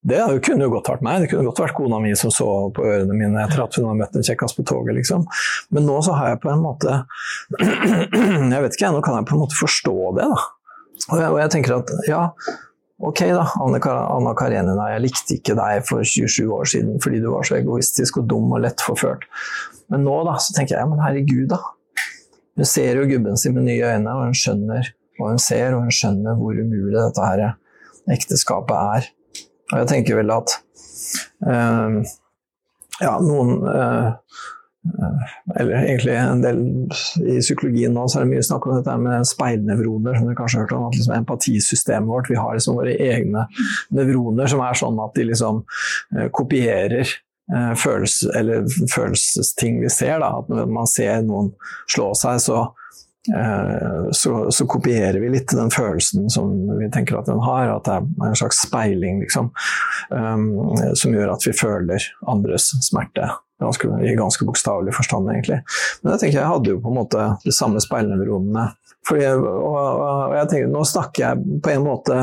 det 0.08 0.20
kunne 0.46 0.68
jo 0.68 0.72
godt 0.72 0.88
vært 0.94 1.04
meg, 1.04 1.24
det 1.24 1.32
kunne 1.32 1.50
godt 1.50 1.60
vært 1.66 1.76
kona 1.76 1.98
mi 2.00 2.14
som 2.16 2.32
så 2.32 2.48
på 2.76 2.86
ørene 2.88 3.16
mine 3.18 3.42
etter 3.44 3.64
at 3.66 3.76
hun 3.76 3.90
har 3.90 3.98
møtt 4.00 4.16
en 4.16 4.24
kjekkas 4.24 4.56
på 4.56 4.64
toget, 4.68 4.96
liksom. 4.96 5.26
Men 5.76 5.88
nå 5.90 5.98
så 6.06 6.16
har 6.16 6.32
jeg 6.32 6.42
på 6.46 6.52
en 6.54 6.64
måte 6.64 7.02
Jeg 8.54 8.62
vet 8.64 8.78
ikke, 8.78 8.94
nå 8.96 9.02
kan 9.04 9.20
jeg 9.20 9.28
på 9.28 9.36
en 9.36 9.44
måte 9.44 9.60
forstå 9.60 9.98
det, 10.20 10.30
da. 10.32 10.46
Og 11.08 11.20
jeg, 11.20 11.28
og 11.28 11.40
jeg 11.42 11.54
tenker 11.54 11.76
at 11.76 11.92
ja, 12.08 12.22
ok 13.04 13.22
da, 13.36 13.44
Anne, 13.64 13.82
Anna 13.84 14.34
Karenina, 14.38 14.88
jeg 14.94 15.04
likte 15.04 15.38
ikke 15.38 15.58
deg 15.60 15.84
for 15.88 16.08
27 16.08 16.56
år 16.56 16.72
siden 16.72 17.02
fordi 17.04 17.22
du 17.24 17.30
var 17.36 17.48
så 17.48 17.60
egoistisk 17.60 18.22
og 18.22 18.30
dum 18.32 18.56
og 18.56 18.64
lett 18.64 18.84
forført. 18.84 19.28
Men 19.92 20.08
nå 20.08 20.16
da, 20.28 20.38
så 20.42 20.56
tenker 20.56 20.80
jeg 20.80 20.92
men 20.92 21.04
herregud, 21.04 21.52
da. 21.52 21.62
Hun 22.58 22.66
ser 22.66 22.98
jo 22.98 23.06
gubben 23.12 23.38
sin 23.38 23.54
med 23.54 23.68
nye 23.68 23.92
øyne, 23.92 24.16
og 24.16 24.30
hun 24.30 24.40
skjønner 24.40 24.88
hva 25.20 25.30
hun 25.34 25.42
ser, 25.42 25.76
og 25.76 25.86
hun 25.86 25.94
skjønner 25.94 26.40
hvor 26.40 26.58
umulig 26.58 26.96
dette 26.96 27.28
her 27.28 27.46
ekteskapet 28.16 28.98
er. 28.98 29.12
Og 29.72 29.82
jeg 29.82 29.90
tenker 29.92 30.20
vel 30.20 30.32
at 30.32 30.54
eh, 31.48 31.98
ja, 33.04 33.18
noen 33.24 33.58
eh, 33.72 34.14
eller 35.60 35.74
egentlig 35.82 36.14
en 36.16 36.42
del 36.44 36.60
i 37.20 37.38
psykologien 37.42 37.92
nå 37.96 38.06
så 38.08 38.22
er 38.22 38.26
det 38.26 38.32
mye 38.32 38.46
snakk 38.46 38.68
om 38.68 38.78
dette 38.78 38.96
med 39.02 39.28
speilnevroner, 39.28 40.16
som 40.16 40.30
du 40.30 40.36
kanskje 40.38 40.60
har 40.62 40.66
hørt 40.66 40.76
om. 40.78 40.88
at 40.88 40.96
liksom 40.96 41.16
Empatisystemet 41.18 42.08
vårt. 42.08 42.30
Vi 42.32 42.40
har 42.40 42.56
liksom 42.56 42.80
våre 42.80 42.96
egne 42.96 43.48
nevroner 43.96 44.48
som 44.48 44.64
er 44.64 44.80
sånn 44.80 45.00
at 45.04 45.16
de 45.18 45.28
liksom 45.28 45.64
uh, 45.66 46.28
kopierer 46.32 47.04
uh, 47.04 47.74
følelse, 47.76 48.32
eller 48.40 48.64
følelsesting 48.94 49.82
vi 49.84 49.92
ser. 49.92 50.22
Da. 50.24 50.38
At 50.40 50.52
når 50.52 50.72
man 50.80 50.88
ser 50.88 51.20
noen 51.26 51.52
slå 51.92 52.14
seg, 52.16 52.40
så 52.48 52.64
Eh, 52.68 53.07
så, 54.16 54.52
så, 54.52 54.68
kopierer 54.70 55.20
vi 55.20 55.32
litt 55.34 55.52
den 55.52 55.72
følelsen 55.74 56.30
som 56.32 56.54
vi 56.80 56.88
tenker 56.94 57.20
at 57.20 57.28
den 57.28 57.42
har, 57.44 57.74
at 57.74 57.88
det 57.88 57.98
er 57.98 58.30
en 58.30 58.40
slags 58.40 58.62
speiling, 58.64 59.20
liksom, 59.26 59.50
um, 60.10 60.48
som 60.96 61.16
gjør 61.16 61.34
at 61.34 61.48
vi 61.48 61.56
føler 61.58 62.08
andres 62.32 62.72
smerte. 62.88 63.30
Ganske, 63.60 63.90
I 64.06 64.14
ganske 64.16 64.46
bokstavelig 64.46 64.94
forstand, 64.94 65.32
egentlig. 65.34 65.64
Men 66.02 66.14
jeg 66.14 66.22
tenker 66.22 66.40
jeg 66.40 66.52
hadde 66.52 66.76
jo 66.76 66.82
på 66.84 66.92
en 66.92 67.00
måte 67.00 67.24
de 67.42 67.54
samme 67.56 67.82
speilnevronene. 67.82 68.68
Fordi, 69.08 69.32
og, 69.34 70.04
og 70.04 70.36
jeg 70.38 70.52
tenker, 70.52 70.70
nå 70.74 70.84
snakker 70.86 71.24
jeg 71.24 71.62
på 71.66 71.74
en 71.74 71.88
måte 71.88 72.20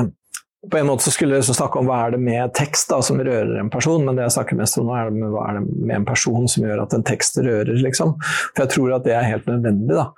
på 0.70 0.78
en 0.78 0.86
måte 0.88 1.04
så 1.06 1.12
skulle 1.14 1.38
jeg 1.38 1.56
snakke 1.56 1.80
om 1.80 1.88
hva 1.88 1.98
er 2.04 2.14
det 2.14 2.20
med 2.24 2.52
tekst 2.56 2.90
da, 2.90 3.00
som 3.04 3.20
rører 3.20 3.58
en 3.60 3.70
person, 3.72 4.04
men 4.04 4.16
det 4.16 4.26
jeg 4.26 4.36
snakker 4.36 4.58
mest 4.58 4.78
om 4.80 4.88
nå, 4.88 4.94
er 4.96 5.10
det 5.10 5.18
med, 5.18 5.30
hva 5.34 5.44
er 5.50 5.58
det 5.58 5.64
med 5.74 5.96
en 5.98 6.06
person 6.08 6.48
som 6.50 6.66
gjør 6.66 6.84
at 6.84 6.96
en 6.96 7.06
tekst 7.06 7.38
rører, 7.40 7.74
liksom. 7.84 8.14
For 8.54 8.64
jeg 8.64 8.72
tror 8.74 8.96
at 8.96 9.06
det 9.06 9.14
er 9.16 9.28
helt 9.28 9.48
nødvendig. 9.50 9.94
da. 9.98 10.08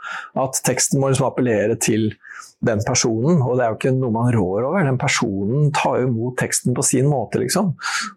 At 0.44 0.60
teksten 0.66 1.02
må 1.02 1.10
liksom 1.10 1.28
appellere 1.28 1.78
til 1.82 2.12
den 2.66 2.80
personen, 2.86 3.42
og 3.42 3.58
det 3.58 3.66
er 3.66 3.72
jo 3.72 3.78
ikke 3.78 3.94
noe 3.96 4.14
man 4.14 4.32
rår 4.34 4.68
over. 4.68 4.86
Den 4.86 5.00
personen 5.00 5.70
tar 5.76 6.00
jo 6.00 6.10
imot 6.10 6.38
teksten 6.40 6.76
på 6.76 6.84
sin 6.86 7.10
måte, 7.10 7.42
liksom. 7.42 7.74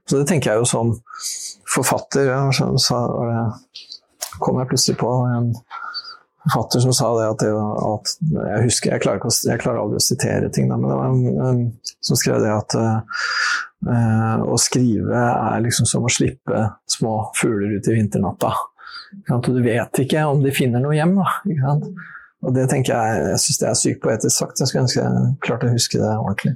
Så 0.07 0.21
det 0.21 0.29
tenker 0.29 0.53
jeg 0.53 0.63
jo 0.63 0.69
som 0.69 0.93
forfatter. 1.69 2.29
Ja, 2.31 2.41
så, 2.55 2.71
så 2.79 3.03
kom 4.39 4.61
jeg 4.61 4.71
plutselig 4.71 4.99
på 5.01 5.11
en 5.27 5.53
forfatter 6.49 6.83
som 6.83 6.93
sa 6.95 7.09
det 7.17 7.27
at, 7.29 7.43
det, 7.43 7.51
at 7.53 8.13
Jeg 8.51 8.65
husker, 8.65 8.93
jeg 8.93 9.03
klarer, 9.03 9.23
å, 9.23 9.33
jeg 9.49 9.61
klarer, 9.61 9.81
aldri 9.83 9.99
å 9.99 10.03
sitere 10.03 10.51
ting, 10.53 10.69
men 10.71 10.85
det 10.89 10.97
var 10.97 11.45
en, 11.45 11.63
som 12.05 12.19
skrev 12.19 12.41
det 12.43 12.51
at 12.53 12.75
uh, 12.79 14.43
å 14.43 14.57
skrive 14.59 15.23
er 15.29 15.63
liksom 15.65 15.87
som 15.89 16.05
å 16.05 16.11
slippe 16.11 16.65
små 16.89 17.15
fugler 17.39 17.77
ut 17.77 17.89
i 17.89 17.97
vinternatta. 17.97 18.53
Du 19.45 19.61
vet 19.63 20.01
ikke 20.03 20.25
om 20.29 20.43
de 20.43 20.53
finner 20.53 20.83
noe 20.83 20.97
hjem. 20.97 21.15
Da, 21.17 21.81
og 22.45 22.55
det 22.55 22.69
tenker 22.71 22.95
jeg, 22.95 23.23
jeg 23.33 23.43
syns 23.43 23.61
det 23.61 23.69
er 23.69 23.79
sykt 23.79 24.01
poetisk 24.03 24.35
sagt. 24.37 24.61
Jeg 24.61 24.71
skulle 24.71 24.85
ønske 24.85 25.03
jeg 25.03 25.35
klarte 25.45 25.69
å 25.69 25.75
huske 25.75 26.01
det 26.01 26.11
ordentlig. 26.15 26.55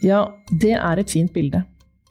Ja, 0.00 0.24
det 0.62 0.76
er 0.80 1.00
et 1.00 1.12
fint 1.12 1.32
bilde. 1.32 1.62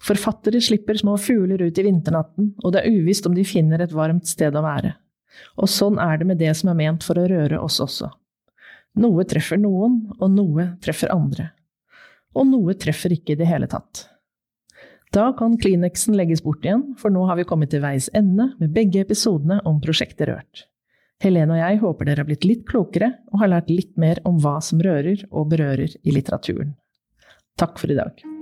Forfattere 0.04 0.62
slipper 0.64 0.98
små 1.00 1.18
fugler 1.20 1.62
ut 1.62 1.78
i 1.78 1.86
vinternatten, 1.86 2.54
og 2.64 2.74
det 2.74 2.84
er 2.84 2.96
uvisst 2.96 3.28
om 3.28 3.36
de 3.36 3.46
finner 3.48 3.84
et 3.84 3.96
varmt 3.96 4.28
sted 4.30 4.56
å 4.56 4.64
være. 4.64 4.94
Og 5.60 5.70
sånn 5.72 6.00
er 6.02 6.20
det 6.20 6.28
med 6.30 6.40
det 6.40 6.54
som 6.58 6.72
er 6.72 6.80
ment 6.80 7.06
for 7.06 7.20
å 7.20 7.28
røre 7.30 7.60
oss 7.60 7.80
også. 7.84 8.10
Noe 9.00 9.26
treffer 9.30 9.60
noen, 9.60 10.02
og 10.18 10.32
noe 10.34 10.72
treffer 10.84 11.12
andre. 11.14 11.52
Og 12.36 12.48
noe 12.48 12.76
treffer 12.80 13.14
ikke 13.16 13.36
i 13.36 13.40
det 13.40 13.50
hele 13.50 13.70
tatt. 13.70 14.08
Da 15.14 15.32
kan 15.38 15.56
Kleenexen 15.58 16.18
legges 16.18 16.44
bort 16.46 16.66
igjen, 16.66 16.94
for 16.98 17.14
nå 17.14 17.26
har 17.26 17.40
vi 17.40 17.48
kommet 17.50 17.72
til 17.74 17.82
veis 17.82 18.12
ende 18.14 18.52
med 18.60 18.76
begge 18.76 19.02
episodene 19.02 19.58
om 19.66 19.80
prosjektet 19.82 20.30
Rørt. 20.30 20.66
Helene 21.20 21.58
og 21.58 21.60
jeg 21.60 21.80
håper 21.82 22.08
dere 22.08 22.24
har 22.24 22.30
blitt 22.30 22.48
litt 22.48 22.66
klokere 22.70 23.12
og 23.34 23.42
har 23.42 23.52
lært 23.56 23.74
litt 23.74 23.96
mer 24.00 24.22
om 24.30 24.40
hva 24.40 24.60
som 24.64 24.80
rører 24.80 25.26
og 25.30 25.50
berører 25.52 25.98
i 26.00 26.16
litteraturen. 26.16 26.78
Takk 27.60 27.82
for 27.82 27.92
i 27.92 27.98
dag. 27.98 28.39